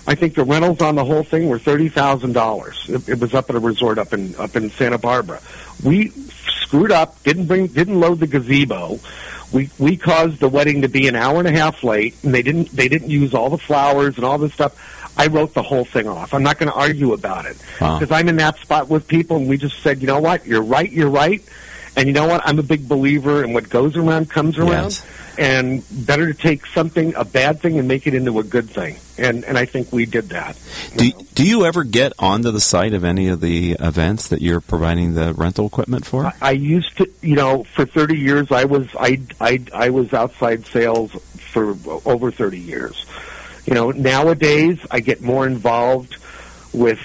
I 0.08 0.15
think 0.15 0.34
the 0.34 0.43
rentals 0.43 0.82
on 0.82 0.95
the 0.95 1.06
whole 1.06 1.23
thing 1.23 1.47
were 1.47 1.60
thirty 1.60 1.88
thousand 1.88 2.34
dollars. 2.34 2.84
It, 2.89 3.08
it 3.08 3.19
was 3.19 3.36
up 3.36 3.49
at 3.51 3.56
a 3.56 3.60
resort 3.60 3.99
up 3.99 4.12
in 4.13 4.36
up 4.38 4.56
in 4.56 4.71
Santa 4.71 4.97
Barbara. 4.97 5.39
We 5.84 6.10
screwed 6.63 6.91
up, 6.91 7.21
didn't 7.23 7.45
bring, 7.45 7.67
didn't 7.67 7.99
load 7.99 8.19
the 8.19 8.27
gazebo. 8.27 8.99
We 9.51 9.69
we 9.77 9.97
caused 9.97 10.39
the 10.39 10.47
wedding 10.49 10.81
to 10.83 10.87
be 10.89 11.07
an 11.07 11.15
hour 11.15 11.39
and 11.39 11.47
a 11.47 11.51
half 11.51 11.83
late, 11.83 12.15
and 12.23 12.33
they 12.33 12.41
didn't 12.41 12.69
they 12.71 12.87
didn't 12.87 13.09
use 13.09 13.33
all 13.33 13.49
the 13.49 13.57
flowers 13.57 14.15
and 14.15 14.23
all 14.25 14.37
this 14.37 14.53
stuff. 14.53 14.73
I 15.17 15.27
wrote 15.27 15.53
the 15.53 15.61
whole 15.61 15.83
thing 15.83 16.07
off. 16.07 16.33
I'm 16.33 16.41
not 16.41 16.57
going 16.57 16.69
to 16.71 16.75
argue 16.75 17.11
about 17.11 17.45
it 17.45 17.57
Wow. 17.81 17.99
because 17.99 18.11
I'm 18.15 18.29
in 18.29 18.37
that 18.37 18.57
spot 18.59 18.87
with 18.87 19.07
people, 19.09 19.35
and 19.37 19.47
we 19.49 19.57
just 19.57 19.79
said, 19.83 19.99
you 20.01 20.07
know 20.07 20.21
what, 20.21 20.45
you're 20.47 20.61
right, 20.63 20.89
you're 20.89 21.09
right, 21.09 21.43
and 21.95 22.08
you 22.08 22.13
know 22.13 22.27
what, 22.27 22.41
I'm 22.45 22.60
a 22.60 22.63
big 22.63 22.88
believer 22.88 23.43
in 23.43 23.54
what 23.54 23.69
goes 23.69 23.97
around 23.97 24.30
comes 24.30 24.58
around, 24.58 24.91
Yes. 24.91 25.06
and 25.38 25.84
better 26.06 26.32
to 26.32 26.34
take 26.34 26.65
something 26.65 27.13
a 27.15 27.25
bad 27.25 27.60
thing 27.60 27.77
and 27.80 27.88
make 27.88 28.08
it 28.08 28.13
into 28.13 28.39
a 28.39 28.43
good 28.43 28.69
thing, 28.69 28.95
and 29.17 29.43
and 29.43 29.58
I 29.58 29.65
think 29.65 29.91
we 29.91 30.06
did 30.06 30.30
that. 30.30 30.58
Do, 30.95 31.12
do 31.36 31.45
you 31.45 31.65
ever 31.65 31.84
get 31.84 32.13
onto 32.19 32.51
the 32.51 32.62
site 32.62 32.93
of 32.93 33.04
any 33.04 33.27
of 33.27 33.41
the 33.41 33.73
events 33.80 34.30
that 34.30 34.41
you're 34.41 34.62
providing 34.62 35.13
the 35.15 35.34
rental 35.34 35.65
equipment 35.67 36.06
for? 36.06 36.32
I 36.41 36.51
used 36.51 36.97
to, 36.97 37.10
you 37.21 37.36
know, 37.36 37.63
for 37.63 37.86
30 37.86 38.17
years, 38.17 38.51
I 38.51 38.65
was 38.65 38.88
I 38.99 39.19
I 39.39 39.62
I 39.73 39.89
was 39.89 40.13
outside 40.13 40.65
sales 40.67 41.12
for 41.51 41.75
over 42.06 42.32
30 42.32 42.58
years. 42.60 43.06
You 43.65 43.73
know, 43.75 43.91
nowadays 43.91 44.80
I 44.89 45.01
get 45.01 45.21
more 45.21 45.45
involved 45.45 46.15
with 46.73 46.99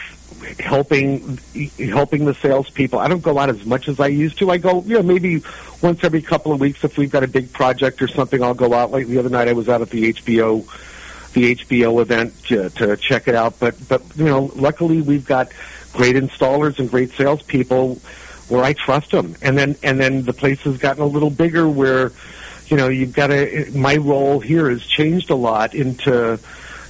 helping 0.58 1.38
helping 1.78 2.24
the 2.24 2.34
salespeople. 2.34 2.98
I 2.98 3.08
don't 3.08 3.22
go 3.22 3.38
out 3.38 3.48
as 3.48 3.64
much 3.64 3.88
as 3.88 4.00
I 4.00 4.08
used 4.08 4.38
to. 4.38 4.50
I 4.50 4.58
go, 4.58 4.82
you 4.82 4.94
know, 4.94 5.02
maybe 5.02 5.42
once 5.82 6.02
every 6.04 6.22
couple 6.22 6.52
of 6.52 6.60
weeks 6.60 6.84
if 6.84 6.98
we've 6.98 7.10
got 7.10 7.24
a 7.24 7.28
big 7.28 7.52
project 7.52 8.02
or 8.02 8.08
something. 8.08 8.42
I'll 8.42 8.54
go 8.54 8.72
out. 8.72 8.90
Like 8.90 9.06
the 9.06 9.18
other 9.18 9.28
night, 9.28 9.48
I 9.48 9.52
was 9.52 9.68
out 9.68 9.82
at 9.82 9.90
the 9.90 10.12
HBO 10.12 10.66
the 11.36 11.54
HBO 11.54 12.00
event 12.00 12.32
to, 12.44 12.70
to 12.70 12.96
check 12.96 13.28
it 13.28 13.34
out. 13.34 13.60
But 13.60 13.76
but 13.88 14.02
you 14.16 14.24
know, 14.24 14.50
luckily 14.56 15.02
we've 15.02 15.26
got 15.26 15.52
great 15.92 16.16
installers 16.16 16.78
and 16.78 16.90
great 16.90 17.10
salespeople 17.12 17.96
where 18.48 18.64
I 18.64 18.72
trust 18.72 19.10
them. 19.10 19.36
And 19.42 19.56
then 19.56 19.76
and 19.82 20.00
then 20.00 20.22
the 20.22 20.32
place 20.32 20.60
has 20.62 20.78
gotten 20.78 21.02
a 21.02 21.06
little 21.06 21.30
bigger 21.30 21.68
where 21.68 22.12
you 22.68 22.76
know 22.76 22.88
you've 22.88 23.12
got 23.12 23.28
to. 23.28 23.70
My 23.74 23.96
role 23.96 24.40
here 24.40 24.70
has 24.70 24.84
changed 24.84 25.30
a 25.30 25.34
lot 25.34 25.74
into 25.74 26.38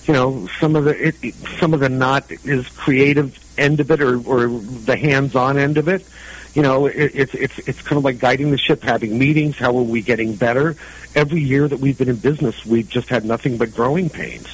you 0.06 0.14
know 0.14 0.48
some 0.60 0.76
of 0.76 0.84
the 0.84 1.08
it, 1.08 1.34
some 1.58 1.74
of 1.74 1.80
the 1.80 1.88
not 1.88 2.30
as 2.46 2.68
creative 2.68 3.38
end 3.58 3.80
of 3.80 3.90
it 3.90 4.00
or, 4.00 4.16
or 4.26 4.48
the 4.48 4.96
hands-on 4.96 5.58
end 5.58 5.78
of 5.78 5.88
it. 5.88 6.06
You 6.54 6.62
know, 6.62 6.86
it, 6.86 7.12
it's 7.14 7.34
it's 7.34 7.58
it's 7.60 7.82
kind 7.82 7.98
of 7.98 8.04
like 8.04 8.18
guiding 8.18 8.50
the 8.50 8.56
ship, 8.56 8.82
having 8.82 9.18
meetings. 9.18 9.58
How 9.58 9.76
are 9.76 9.82
we 9.82 10.00
getting 10.00 10.36
better? 10.36 10.74
Every 11.14 11.40
year 11.40 11.68
that 11.68 11.80
we've 11.80 11.98
been 11.98 12.08
in 12.08 12.16
business, 12.16 12.64
we've 12.64 12.88
just 12.88 13.08
had 13.08 13.24
nothing 13.24 13.58
but 13.58 13.74
growing 13.74 14.08
pains. 14.08 14.48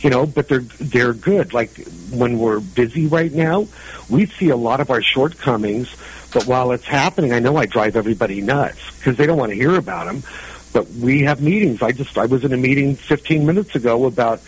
You 0.00 0.10
know, 0.10 0.24
but 0.24 0.48
they're 0.48 0.60
they're 0.60 1.12
good. 1.12 1.52
Like 1.52 1.86
when 2.10 2.38
we're 2.38 2.60
busy 2.60 3.06
right 3.06 3.32
now, 3.32 3.68
we 4.08 4.26
see 4.26 4.48
a 4.48 4.56
lot 4.56 4.80
of 4.80 4.90
our 4.90 5.02
shortcomings. 5.02 5.94
But 6.32 6.46
while 6.46 6.72
it's 6.72 6.86
happening, 6.86 7.32
I 7.32 7.38
know 7.38 7.56
I 7.56 7.66
drive 7.66 7.94
everybody 7.94 8.40
nuts 8.40 8.80
because 8.96 9.16
they 9.16 9.26
don't 9.26 9.38
want 9.38 9.50
to 9.50 9.56
hear 9.56 9.76
about 9.76 10.06
them. 10.06 10.22
But 10.72 10.88
we 10.90 11.22
have 11.22 11.40
meetings. 11.40 11.82
I 11.82 11.92
just 11.92 12.16
I 12.18 12.26
was 12.26 12.44
in 12.44 12.52
a 12.52 12.56
meeting 12.56 12.96
15 12.96 13.46
minutes 13.46 13.76
ago 13.76 14.06
about 14.06 14.40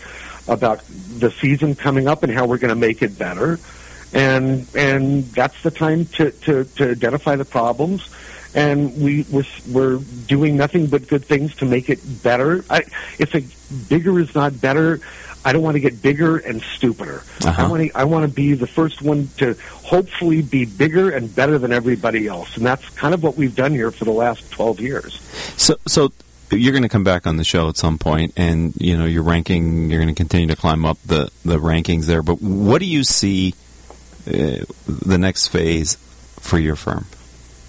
about 0.47 0.81
the 0.87 1.31
season 1.31 1.75
coming 1.75 2.07
up 2.07 2.23
and 2.23 2.31
how 2.31 2.45
we're 2.45 2.57
going 2.57 2.69
to 2.69 2.75
make 2.75 3.01
it 3.01 3.17
better. 3.17 3.59
And 4.13 4.67
and 4.75 5.25
that's 5.25 5.61
the 5.63 5.71
time 5.71 6.05
to, 6.05 6.31
to, 6.31 6.63
to 6.63 6.91
identify 6.91 7.35
the 7.35 7.45
problems. 7.45 8.09
And 8.55 9.01
we 9.01 9.25
we're, 9.29 9.43
we're 9.69 9.97
doing 10.25 10.57
nothing 10.57 10.87
but 10.87 11.07
good 11.07 11.25
things 11.25 11.55
to 11.57 11.65
make 11.65 11.89
it 11.89 11.99
better. 12.23 12.63
I, 12.69 12.83
if 13.19 13.35
it, 13.35 13.89
bigger 13.89 14.19
is 14.19 14.33
not 14.33 14.59
better, 14.59 15.01
I 15.47 15.53
don't 15.53 15.61
want 15.61 15.75
to 15.75 15.79
get 15.79 16.01
bigger 16.01 16.37
and 16.37 16.61
stupider. 16.61 17.23
Uh-huh. 17.45 17.63
I 17.63 17.69
want 17.69 17.83
to 17.83 17.97
I 17.97 18.03
want 18.05 18.27
to 18.27 18.33
be 18.33 18.53
the 18.53 18.67
first 18.67 19.01
one 19.01 19.29
to 19.37 19.53
hopefully 19.71 20.41
be 20.41 20.65
bigger 20.65 21.09
and 21.09 21.33
better 21.33 21.57
than 21.57 21.71
everybody 21.71 22.27
else, 22.27 22.57
and 22.57 22.65
that's 22.65 22.87
kind 22.89 23.13
of 23.13 23.23
what 23.23 23.37
we've 23.37 23.55
done 23.55 23.71
here 23.71 23.91
for 23.91 24.05
the 24.05 24.11
last 24.11 24.49
twelve 24.51 24.79
years. 24.79 25.21
So, 25.55 25.75
so 25.87 26.11
you're 26.51 26.73
going 26.73 26.83
to 26.83 26.89
come 26.89 27.03
back 27.03 27.27
on 27.27 27.37
the 27.37 27.43
show 27.43 27.69
at 27.69 27.77
some 27.77 27.97
point, 27.97 28.33
and 28.35 28.73
you 28.77 28.97
know 28.97 29.05
your 29.05 29.23
ranking. 29.23 29.89
You're 29.89 30.01
going 30.01 30.13
to 30.13 30.19
continue 30.19 30.47
to 30.47 30.55
climb 30.55 30.85
up 30.85 30.97
the 31.05 31.29
the 31.45 31.57
rankings 31.57 32.05
there. 32.05 32.23
But 32.23 32.41
what 32.41 32.79
do 32.79 32.85
you 32.85 33.03
see 33.03 33.53
uh, 34.27 34.65
the 34.87 35.17
next 35.17 35.47
phase 35.47 35.95
for 36.39 36.59
your 36.59 36.75
firm? 36.75 37.05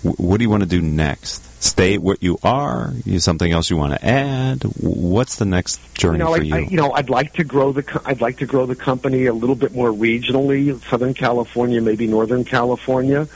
W- 0.05 0.29
what 0.29 0.39
do 0.39 0.45
you 0.45 0.51
want 0.51 0.63
to 0.63 0.69
do 0.69 0.81
next? 0.81 1.45
Stay 1.63 1.99
what 1.99 2.23
you 2.23 2.39
are? 2.43 2.93
You 3.05 3.19
something 3.19 3.51
else 3.51 3.69
you 3.69 3.77
want 3.77 3.93
to 3.95 4.05
add? 4.05 4.63
What's 4.81 5.37
the 5.37 5.45
next 5.45 5.81
journey 5.95 6.19
you 6.19 6.25
know, 6.25 6.35
for 6.35 6.41
I, 6.41 6.45
you? 6.45 6.55
I, 6.55 6.59
you 6.61 6.77
know, 6.77 6.93
I'd 6.93 7.11
like 7.11 7.33
to 7.35 7.45
grow 7.45 7.73
the 7.73 7.83
co- 7.83 8.03
I'd 8.05 8.21
like 8.21 8.39
to 8.39 8.47
grow 8.47 8.67
the 8.67 8.77
company 8.77 9.27
a 9.27 9.35
little 9.35 9.57
bit 9.57 9.73
more 9.75 9.91
regionally, 9.91 10.81
Southern 10.85 11.15
California, 11.15 11.81
maybe 11.81 12.07
Northern 12.07 12.45
California. 12.45 13.27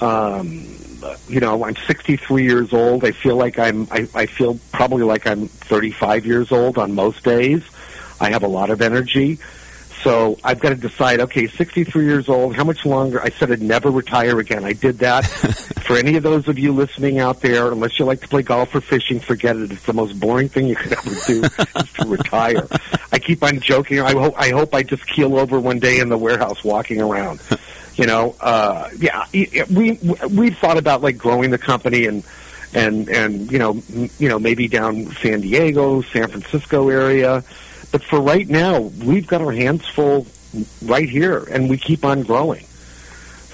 Um, 0.00 0.66
you 1.28 1.40
know, 1.40 1.64
I'm 1.64 1.76
63 1.76 2.42
years 2.42 2.72
old. 2.72 3.04
I 3.04 3.12
feel 3.12 3.36
like 3.36 3.58
I'm 3.58 3.88
I, 3.90 4.06
I 4.14 4.26
feel 4.26 4.58
probably 4.72 5.04
like 5.04 5.26
I'm 5.26 5.48
35 5.48 6.26
years 6.26 6.52
old 6.52 6.76
on 6.76 6.94
most 6.94 7.24
days. 7.24 7.62
I 8.20 8.30
have 8.30 8.42
a 8.42 8.48
lot 8.48 8.70
of 8.70 8.82
energy. 8.82 9.38
So 10.02 10.38
I've 10.44 10.60
got 10.60 10.68
to 10.68 10.74
decide, 10.76 11.20
okay, 11.20 11.46
63 11.48 12.04
years 12.04 12.28
old, 12.28 12.54
how 12.54 12.64
much 12.64 12.84
longer? 12.86 13.20
I 13.20 13.30
said 13.30 13.50
I'd 13.50 13.62
never 13.62 13.90
retire 13.90 14.38
again. 14.38 14.64
I 14.64 14.72
did 14.72 14.98
that. 14.98 15.22
For 15.86 15.96
any 15.96 16.16
of 16.16 16.22
those 16.22 16.46
of 16.48 16.58
you 16.58 16.72
listening 16.72 17.18
out 17.18 17.40
there, 17.40 17.72
unless 17.72 17.98
you 17.98 18.04
like 18.04 18.20
to 18.20 18.28
play 18.28 18.42
golf 18.42 18.74
or 18.74 18.80
fishing, 18.80 19.18
forget 19.20 19.56
it. 19.56 19.72
It's 19.72 19.84
the 19.84 19.92
most 19.92 20.20
boring 20.20 20.48
thing 20.48 20.66
you 20.66 20.76
could 20.76 20.92
ever 20.92 21.10
do 21.26 21.42
is 21.44 21.92
to 21.94 22.06
retire. 22.06 22.68
I 23.10 23.18
keep 23.18 23.42
on 23.42 23.58
joking. 23.60 24.00
I 24.00 24.12
hope, 24.12 24.34
I 24.36 24.50
hope 24.50 24.74
I 24.74 24.82
just 24.82 25.06
keel 25.06 25.38
over 25.38 25.58
one 25.58 25.78
day 25.80 25.98
in 25.98 26.08
the 26.08 26.18
warehouse 26.18 26.62
walking 26.62 27.00
around. 27.00 27.40
You 27.96 28.04
know, 28.04 28.36
uh, 28.42 28.90
yeah, 28.98 29.24
we, 29.32 29.98
we 30.28 30.50
thought 30.50 30.76
about 30.76 31.00
like 31.00 31.16
growing 31.16 31.48
the 31.50 31.56
company 31.56 32.04
and, 32.04 32.22
and, 32.74 33.08
and, 33.08 33.50
you 33.50 33.58
know, 33.58 33.70
m- 33.90 34.10
you 34.18 34.28
know, 34.28 34.38
maybe 34.38 34.68
down 34.68 35.06
San 35.22 35.40
Diego, 35.40 36.02
San 36.02 36.28
Francisco 36.28 36.90
area. 36.90 37.42
But 37.96 38.04
for 38.04 38.20
right 38.20 38.46
now, 38.46 38.78
we've 38.80 39.26
got 39.26 39.40
our 39.40 39.52
hands 39.52 39.88
full 39.88 40.26
right 40.84 41.08
here, 41.08 41.38
and 41.50 41.70
we 41.70 41.78
keep 41.78 42.04
on 42.04 42.24
growing. 42.24 42.66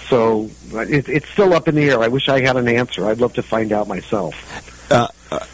So 0.09 0.51
it, 0.73 1.09
it's 1.09 1.29
still 1.29 1.55
up 1.55 1.69
in 1.69 1.77
the 1.77 1.89
air. 1.89 2.01
I 2.03 2.09
wish 2.09 2.29
I 2.29 2.41
had 2.41 2.57
an 2.57 2.67
answer. 2.67 3.07
I'd 3.07 3.21
love 3.21 3.35
to 3.35 3.45
find 3.45 3.71
out 3.71 3.87
myself. 3.87 4.91
Uh, 4.91 5.07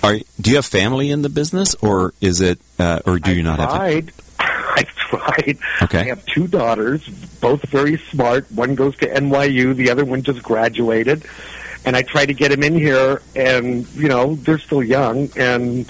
are 0.03 0.16
do 0.40 0.48
you 0.48 0.57
have 0.57 0.64
family 0.64 1.11
in 1.11 1.20
the 1.20 1.29
business, 1.29 1.74
or 1.83 2.14
is 2.22 2.40
it, 2.40 2.61
uh, 2.79 3.01
or 3.05 3.18
do 3.18 3.37
you 3.37 3.42
not 3.42 3.59
have? 3.59 3.68
tried. 3.68 4.12
I've 4.38 4.94
tried. 4.94 5.59
Okay. 5.83 6.01
I 6.01 6.05
have 6.05 6.24
two 6.24 6.46
daughters, 6.46 7.07
both 7.42 7.61
very 7.64 7.98
smart. 7.98 8.51
One 8.51 8.74
goes 8.74 8.96
to 9.01 9.07
NYU, 9.07 9.77
the 9.77 9.90
other 9.90 10.07
one 10.07 10.22
just 10.22 10.42
graduated. 10.42 11.27
And 11.85 11.94
I 11.94 12.01
try 12.01 12.24
to 12.24 12.33
get 12.33 12.53
them 12.53 12.62
in 12.62 12.74
here, 12.74 13.20
and 13.37 13.87
you 13.88 14.09
know 14.09 14.37
they're 14.37 14.59
still 14.59 14.83
young, 14.83 15.29
and 15.37 15.87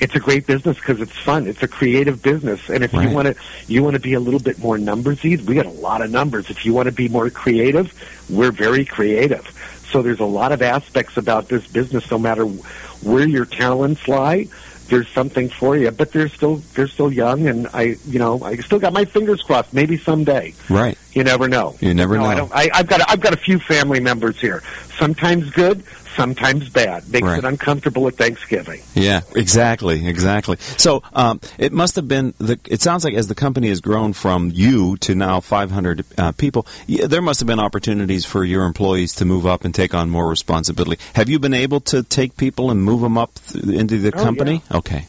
it's 0.00 0.14
a 0.14 0.20
great 0.20 0.46
business 0.46 0.76
because 0.76 1.00
it's 1.00 1.16
fun. 1.18 1.46
It's 1.46 1.62
a 1.62 1.68
creative 1.68 2.22
business, 2.22 2.60
and 2.68 2.84
if 2.84 2.92
Right. 2.92 3.08
you 3.08 3.14
want 3.14 3.28
to, 3.28 3.34
you 3.66 3.82
want 3.82 3.94
to 3.94 4.00
be 4.00 4.12
a 4.14 4.20
little 4.20 4.40
bit 4.40 4.58
more 4.58 4.76
numbersy. 4.76 5.40
We 5.42 5.54
got 5.54 5.66
a 5.66 5.70
lot 5.70 6.02
of 6.02 6.10
numbers. 6.10 6.50
If 6.50 6.64
you 6.66 6.74
want 6.74 6.86
to 6.86 6.92
be 6.92 7.08
more 7.08 7.30
creative, 7.30 7.92
we're 8.28 8.52
very 8.52 8.84
creative. 8.84 9.46
So 9.90 10.02
there's 10.02 10.20
a 10.20 10.24
lot 10.24 10.52
of 10.52 10.62
aspects 10.62 11.16
about 11.16 11.48
this 11.48 11.66
business. 11.66 12.10
No 12.10 12.18
matter 12.18 12.44
where 12.44 13.26
your 13.26 13.44
talents 13.46 14.06
lie, 14.08 14.48
there's 14.88 15.08
something 15.08 15.48
for 15.48 15.76
you. 15.76 15.90
But 15.90 16.12
they're 16.12 16.28
still 16.28 16.56
they're 16.74 16.88
still 16.88 17.12
young, 17.12 17.46
and 17.46 17.66
I 17.72 17.96
you 18.06 18.18
know 18.18 18.42
I 18.42 18.56
still 18.56 18.78
got 18.78 18.92
my 18.92 19.04
fingers 19.04 19.42
crossed. 19.42 19.72
Maybe 19.72 19.96
someday. 19.96 20.54
Right. 20.68 20.98
You 21.12 21.24
never 21.24 21.48
know. 21.48 21.76
You 21.80 21.94
never 21.94 22.16
no, 22.18 22.24
I 22.24 22.34
know. 22.34 22.40
don't, 22.40 22.52
I, 22.54 22.68
I've 22.74 22.86
got 22.86 23.00
a, 23.00 23.10
I've 23.10 23.20
got 23.20 23.32
a 23.32 23.38
few 23.38 23.58
family 23.58 24.00
members 24.00 24.38
here. 24.40 24.62
Sometimes 24.98 25.48
good, 25.50 25.82
sometimes 26.16 26.68
bad. 26.70 27.08
Makes 27.10 27.26
Right. 27.28 27.38
it 27.38 27.44
uncomfortable 27.44 28.08
at 28.08 28.14
Thanksgiving. 28.16 28.80
Yeah, 28.94 29.20
exactly, 29.34 30.06
exactly. 30.06 30.56
So 30.78 31.02
um, 31.12 31.40
it 31.58 31.72
must 31.72 31.94
have 31.96 32.08
been. 32.08 32.34
The, 32.38 32.58
it 32.68 32.80
sounds 32.82 33.04
like 33.04 33.14
as 33.14 33.28
the 33.28 33.34
company 33.34 33.68
has 33.68 33.80
grown 33.80 34.12
from 34.12 34.50
you 34.52 34.96
to 34.98 35.14
now 35.14 35.40
500 35.40 36.04
uh, 36.18 36.32
people, 36.32 36.66
there 36.88 37.22
must 37.22 37.40
have 37.40 37.46
been 37.46 37.60
opportunities 37.60 38.24
for 38.24 38.44
your 38.44 38.64
employees 38.64 39.14
to 39.16 39.24
move 39.24 39.46
up 39.46 39.64
and 39.64 39.74
take 39.74 39.94
on 39.94 40.10
more 40.10 40.26
responsibility. 40.28 41.00
Have 41.14 41.28
you 41.28 41.38
been 41.38 41.54
able 41.54 41.80
to 41.80 42.02
take 42.02 42.36
people 42.36 42.70
and 42.70 42.82
move 42.82 43.00
them 43.02 43.16
up 43.18 43.34
th- 43.48 43.64
into 43.64 43.98
the 43.98 44.12
Oh, 44.16 44.22
company? 44.24 44.62
Okay. 44.72 45.06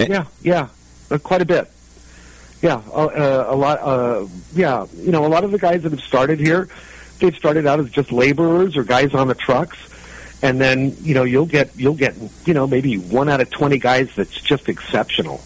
Eh. 0.00 0.06
Yeah, 0.10 0.24
yeah, 0.42 0.68
uh, 1.10 1.18
quite 1.18 1.40
a 1.40 1.44
bit. 1.44 1.70
Yeah, 2.62 2.80
uh, 2.92 3.04
uh, 3.06 3.46
a 3.50 3.54
lot. 3.54 3.78
Uh, 3.80 4.26
yeah, 4.54 4.86
you 4.96 5.12
know, 5.12 5.26
a 5.26 5.28
lot 5.28 5.44
of 5.44 5.50
the 5.52 5.58
guys 5.58 5.82
that 5.82 5.92
have 5.92 6.00
started 6.00 6.40
here, 6.40 6.68
they've 7.20 7.36
started 7.36 7.66
out 7.66 7.78
as 7.78 7.90
just 7.90 8.10
laborers 8.10 8.76
or 8.76 8.84
guys 8.84 9.14
on 9.14 9.28
the 9.28 9.34
trucks, 9.34 9.76
and 10.44 10.60
then 10.60 10.94
you 11.00 11.14
know 11.14 11.24
you'll 11.24 11.46
get 11.58 11.70
you'll 11.76 11.94
get 12.06 12.14
you 12.46 12.54
know 12.54 12.66
maybe 12.68 12.96
one 12.98 13.28
out 13.28 13.40
of 13.40 13.50
twenty 13.50 13.78
guys 13.78 14.08
that's 14.14 14.38
just 14.40 14.68
exceptional. 14.68 15.40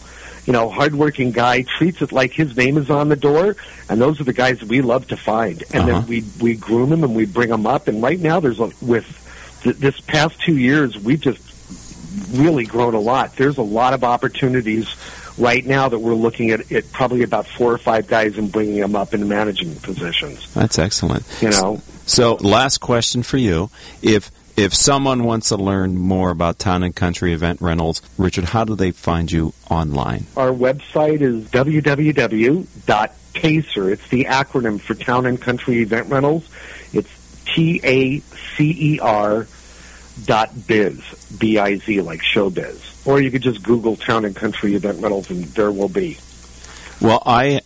You 0.47 0.53
know, 0.55 0.71
hardworking 0.71 1.31
guy 1.33 1.63
treats 1.77 2.01
it 2.01 2.11
like 2.11 2.33
his 2.33 2.57
name 2.57 2.79
is 2.79 2.89
on 2.91 3.09
the 3.11 3.17
door, 3.17 3.55
and 3.91 4.01
those 4.01 4.19
are 4.21 4.25
the 4.25 4.33
guys 4.33 4.63
we 4.65 4.81
love 4.81 5.07
to 5.09 5.17
find. 5.17 5.63
And 5.75 5.83
Uh-huh. 5.85 6.01
then 6.01 6.07
we 6.09 6.25
we 6.41 6.55
groom 6.57 6.89
them 6.91 7.05
and 7.05 7.15
we 7.15 7.27
bring 7.27 7.51
them 7.51 7.67
up. 7.67 7.87
And 7.89 8.03
right 8.03 8.19
now, 8.19 8.41
there's 8.41 8.59
a 8.61 8.71
with 8.81 9.07
th- 9.63 9.77
this 9.77 10.01
past 10.01 10.41
two 10.41 10.57
years, 10.57 10.99
we've 10.99 11.21
just 11.21 11.41
really 12.33 12.65
grown 12.65 12.95
a 12.95 13.01
lot. 13.01 13.37
There's 13.37 13.59
a 13.59 13.63
lot 13.63 13.93
of 13.95 14.03
opportunities 14.05 14.89
right 15.37 15.65
now 15.65 15.89
that 15.89 15.99
we're 16.01 16.15
looking 16.15 16.51
at, 16.51 16.73
at 16.73 16.91
probably 16.93 17.23
about 17.23 17.47
four 17.47 17.73
or 17.73 17.79
five 17.79 18.07
guys 18.09 18.39
and 18.39 18.51
bringing 18.51 18.81
them 18.81 18.97
up 18.97 19.15
into 19.15 19.27
managing 19.27 19.75
positions. 19.77 20.53
That's 20.55 20.79
excellent. 20.79 21.25
You 21.43 21.51
know, 21.51 21.81
So, 22.07 22.35
last 22.41 22.79
question 22.79 23.23
for 23.23 23.37
you: 23.37 23.69
If 24.03 24.31
if 24.59 24.75
someone 24.75 25.25
wants 25.25 25.49
to 25.51 25.57
learn 25.57 25.97
more 25.97 26.31
about 26.31 26.59
Town 26.59 26.83
and 26.83 26.95
Country 26.95 27.33
Event 27.33 27.61
Rentals, 27.61 28.03
Richard, 28.19 28.45
how 28.45 28.65
do 28.65 28.75
they 28.75 28.91
find 28.91 29.31
you 29.31 29.53
online? 29.71 30.27
our 30.37 30.51
website 30.51 31.21
is 31.21 31.45
www.tacer. 31.47 32.67
It's 33.93 34.09
the 34.09 34.25
acronym 34.25 34.81
for 34.81 34.95
Town 34.95 35.27
and 35.27 35.41
Country 35.41 35.83
Event 35.83 36.09
Rentals. 36.09 36.49
It's 36.93 37.45
T 37.45 37.81
A 37.85 38.19
C 38.19 38.95
E 38.95 39.01
R 39.01 39.47
dot 40.25 40.51
biz, 40.67 41.01
B 41.39 41.59
I 41.59 41.77
Z, 41.77 42.01
like 42.03 42.21
showbiz. 42.21 43.07
Or 43.07 43.21
you 43.21 43.31
could 43.31 43.43
just 43.43 43.63
Google 43.63 43.97
Town 43.97 44.25
and 44.25 44.35
Country 44.35 44.75
Event 44.75 45.01
Rentals, 45.01 45.31
and 45.31 45.45
there 45.45 45.71
will 45.71 45.89
be. 45.89 46.19
Well, 47.01 47.23
I 47.25 47.61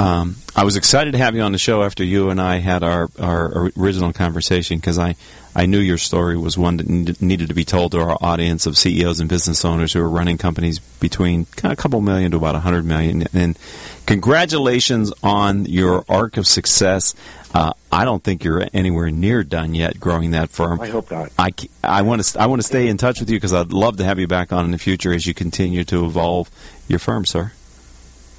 Um, 0.00 0.36
I 0.54 0.64
was 0.64 0.76
excited 0.76 1.12
to 1.12 1.18
have 1.18 1.34
you 1.34 1.42
on 1.42 1.52
the 1.52 1.58
show 1.58 1.82
after 1.82 2.04
you 2.04 2.30
and 2.30 2.40
I 2.40 2.58
had 2.58 2.82
our, 2.82 3.08
our 3.18 3.70
original 3.76 4.12
conversation 4.12 4.78
because 4.78 4.98
I, 4.98 5.16
I 5.56 5.66
knew 5.66 5.80
your 5.80 5.98
story 5.98 6.36
was 6.36 6.56
one 6.56 6.76
that 6.76 7.20
needed 7.20 7.48
to 7.48 7.54
be 7.54 7.64
told 7.64 7.92
to 7.92 8.00
our 8.00 8.16
audience 8.20 8.66
of 8.66 8.78
CEOs 8.78 9.18
and 9.18 9.28
business 9.28 9.64
owners 9.64 9.92
who 9.92 10.00
are 10.00 10.08
running 10.08 10.38
companies 10.38 10.78
between 10.78 11.46
a 11.64 11.74
couple 11.74 12.00
million 12.00 12.30
to 12.30 12.36
about 12.36 12.54
a 12.54 12.60
hundred 12.60 12.84
million. 12.84 13.24
And 13.32 13.58
congratulations 14.06 15.12
on 15.22 15.64
your 15.64 16.04
arc 16.08 16.36
of 16.36 16.46
success. 16.46 17.14
Uh, 17.52 17.72
I 17.90 18.04
don't 18.04 18.22
think 18.22 18.44
you're 18.44 18.68
anywhere 18.72 19.10
near 19.10 19.42
done 19.42 19.74
yet 19.74 19.98
growing 19.98 20.30
that 20.30 20.50
firm. 20.50 20.80
I 20.80 20.88
hope 20.88 21.10
not. 21.10 21.32
I, 21.36 21.50
I 21.82 22.02
want 22.02 22.22
to 22.22 22.40
I 22.40 22.46
want 22.46 22.60
to 22.60 22.66
stay 22.66 22.86
in 22.86 22.98
touch 22.98 23.18
with 23.18 23.30
you 23.30 23.36
because 23.36 23.54
I'd 23.54 23.72
love 23.72 23.96
to 23.96 24.04
have 24.04 24.20
you 24.20 24.28
back 24.28 24.52
on 24.52 24.64
in 24.64 24.70
the 24.70 24.78
future 24.78 25.12
as 25.12 25.26
you 25.26 25.34
continue 25.34 25.82
to 25.84 26.04
evolve 26.04 26.50
your 26.86 27.00
firm, 27.00 27.24
sir. 27.24 27.52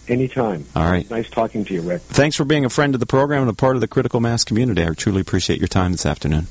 Anytime. 0.09 0.65
All 0.75 0.89
right. 0.89 1.09
Nice 1.09 1.29
talking 1.29 1.63
to 1.65 1.73
you, 1.73 1.81
Rick. 1.81 2.01
Thanks 2.01 2.35
for 2.35 2.43
being 2.43 2.65
a 2.65 2.69
friend 2.69 2.95
of 2.95 2.99
the 2.99 3.05
program 3.05 3.41
and 3.41 3.51
a 3.51 3.53
part 3.53 3.75
of 3.75 3.81
the 3.81 3.87
critical 3.87 4.19
mass 4.19 4.43
community. 4.43 4.83
I 4.83 4.89
truly 4.89 5.21
appreciate 5.21 5.59
your 5.59 5.67
time 5.67 5.91
this 5.91 6.05
afternoon. 6.05 6.47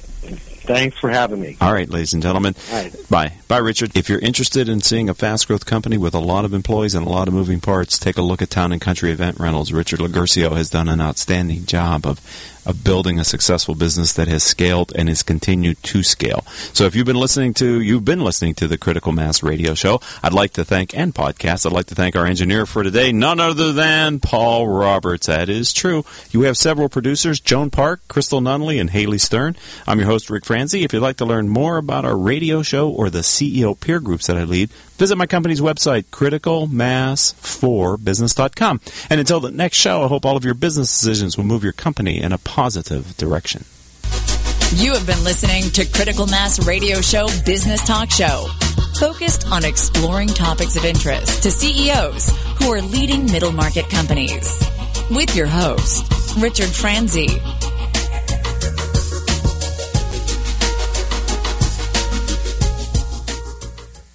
Thanks 0.69 0.99
for 0.99 1.09
having 1.09 1.41
me. 1.41 1.57
All 1.63 1.73
right, 1.73 1.89
ladies 1.89 2.13
and 2.13 2.23
gentlemen. 2.23 2.55
Right. 2.71 2.95
Bye. 3.09 3.33
Bye, 3.49 3.59
Richard. 3.59 3.97
If 3.97 4.11
you're 4.11 4.19
interested 4.19 4.69
in 4.69 4.83
seeing 4.83 5.09
a 5.09 5.15
fast 5.15 5.49
growth 5.49 5.65
company 5.65 5.97
with 5.97 6.15
a 6.15 6.19
lot 6.19 6.45
of 6.45 6.53
employees 6.53 6.95
and 6.95 7.07
a 7.07 7.09
lot 7.09 7.27
of 7.27 7.33
moving 7.33 7.59
parts, 7.59 7.99
take 7.99 8.19
a 8.19 8.23
look 8.23 8.43
at 8.43 8.51
Town 8.51 8.71
and 8.71 8.81
Country 8.81 9.11
Event 9.11 9.41
Rentals. 9.41 9.73
Richard 9.73 10.01
Loguercio 10.01 10.53
has 10.53 10.69
done 10.69 10.89
an 10.89 11.01
outstanding 11.01 11.65
job 11.65 12.07
of 12.07 12.21
of 12.69 12.85
building 12.85 13.19
a 13.19 13.25
successful 13.25 13.75
business 13.75 14.13
that 14.13 14.29
has 14.29 14.43
scaled 14.43 14.93
and 14.95 15.09
has 15.09 15.23
continued 15.23 15.83
to 15.83 16.03
scale. 16.03 16.43
So 16.75 16.85
if 16.85 16.95
you've 16.95 17.07
been 17.07 17.17
listening 17.17 17.55
to 17.55 17.81
you've 17.81 18.05
been 18.05 18.21
listening 18.21 18.55
to 18.57 18.69
the 18.69 18.77
Critical 18.77 19.11
Mass 19.11 19.43
Radio 19.43 19.75
Show, 19.75 20.01
I'd 20.23 20.35
like 20.35 20.53
to 20.53 20.65
thank 20.65 20.95
and 20.97 21.15
podcast. 21.15 21.65
I'd 21.65 21.73
like 21.73 21.87
to 21.87 21.95
thank 21.95 22.15
our 22.15 22.27
engineer 22.27 22.67
for 22.67 22.83
today, 22.83 23.11
none 23.11 23.41
other 23.41 23.73
than 23.73 24.21
Paul 24.21 24.69
Roberts. 24.69 25.27
That 25.27 25.49
is 25.49 25.73
true. 25.73 26.05
You 26.31 26.43
have 26.43 26.57
several 26.59 26.89
producers: 26.89 27.41
Joan 27.41 27.71
Park, 27.71 28.03
Crystal 28.09 28.41
Nunley, 28.41 28.79
and 28.79 28.91
Haley 28.91 29.19
Stern. 29.19 29.57
I'm 29.87 29.99
your 29.99 30.09
host 30.09 30.29
Rick 30.29 30.45
Franzi. 30.45 30.85
If 30.85 30.93
you'd 30.93 31.01
like 31.01 31.17
to 31.17 31.25
learn 31.25 31.49
more 31.49 31.79
about 31.79 32.05
our 32.05 32.17
radio 32.17 32.63
show 32.63 32.91
or 32.91 33.09
the 33.09 33.21
CEO 33.21 33.79
peer 33.79 33.99
groups 33.99 34.27
that 34.27 34.37
I 34.37 34.45
lead, 34.45 34.71
visit 34.99 35.17
my 35.17 35.27
company's 35.27 35.61
website, 35.61 36.05
criticalmass4business.com. 36.07 38.81
And 39.09 39.21
until 39.21 39.41
the 39.41 39.51
next 39.51 39.79
show, 39.79 40.03
I 40.03 40.09
hope 40.09 40.27
all 40.27 40.37
of 40.37 40.45
your 40.45 40.55
business 40.55 41.01
decisions 41.01 41.39
will 41.39 41.45
move 41.45 41.65
your 41.65 41.73
company 41.73 42.21
in 42.21 42.33
a 42.33 42.39
positive 42.39 43.17
direction. 43.17 43.65
You 44.75 44.93
have 44.93 45.07
been 45.07 45.25
listening 45.25 45.71
to 45.71 45.87
Critical 45.87 46.27
Mass 46.27 46.67
Radio 46.67 47.01
Show 47.01 47.29
Business 47.47 47.83
Talk 47.87 48.11
Show, 48.11 48.49
focused 49.01 49.51
on 49.51 49.65
exploring 49.65 50.29
topics 50.29 50.77
of 50.77 50.85
interest 50.85 51.43
to 51.45 51.51
CEOs 51.51 52.29
who 52.59 52.71
are 52.71 52.83
leading 52.83 53.25
middle 53.33 53.53
market 53.53 53.89
companies. 53.89 54.61
With 55.11 55.35
your 55.35 55.47
host, 55.47 56.05
Richard 56.37 56.69
Franzi. 56.69 57.41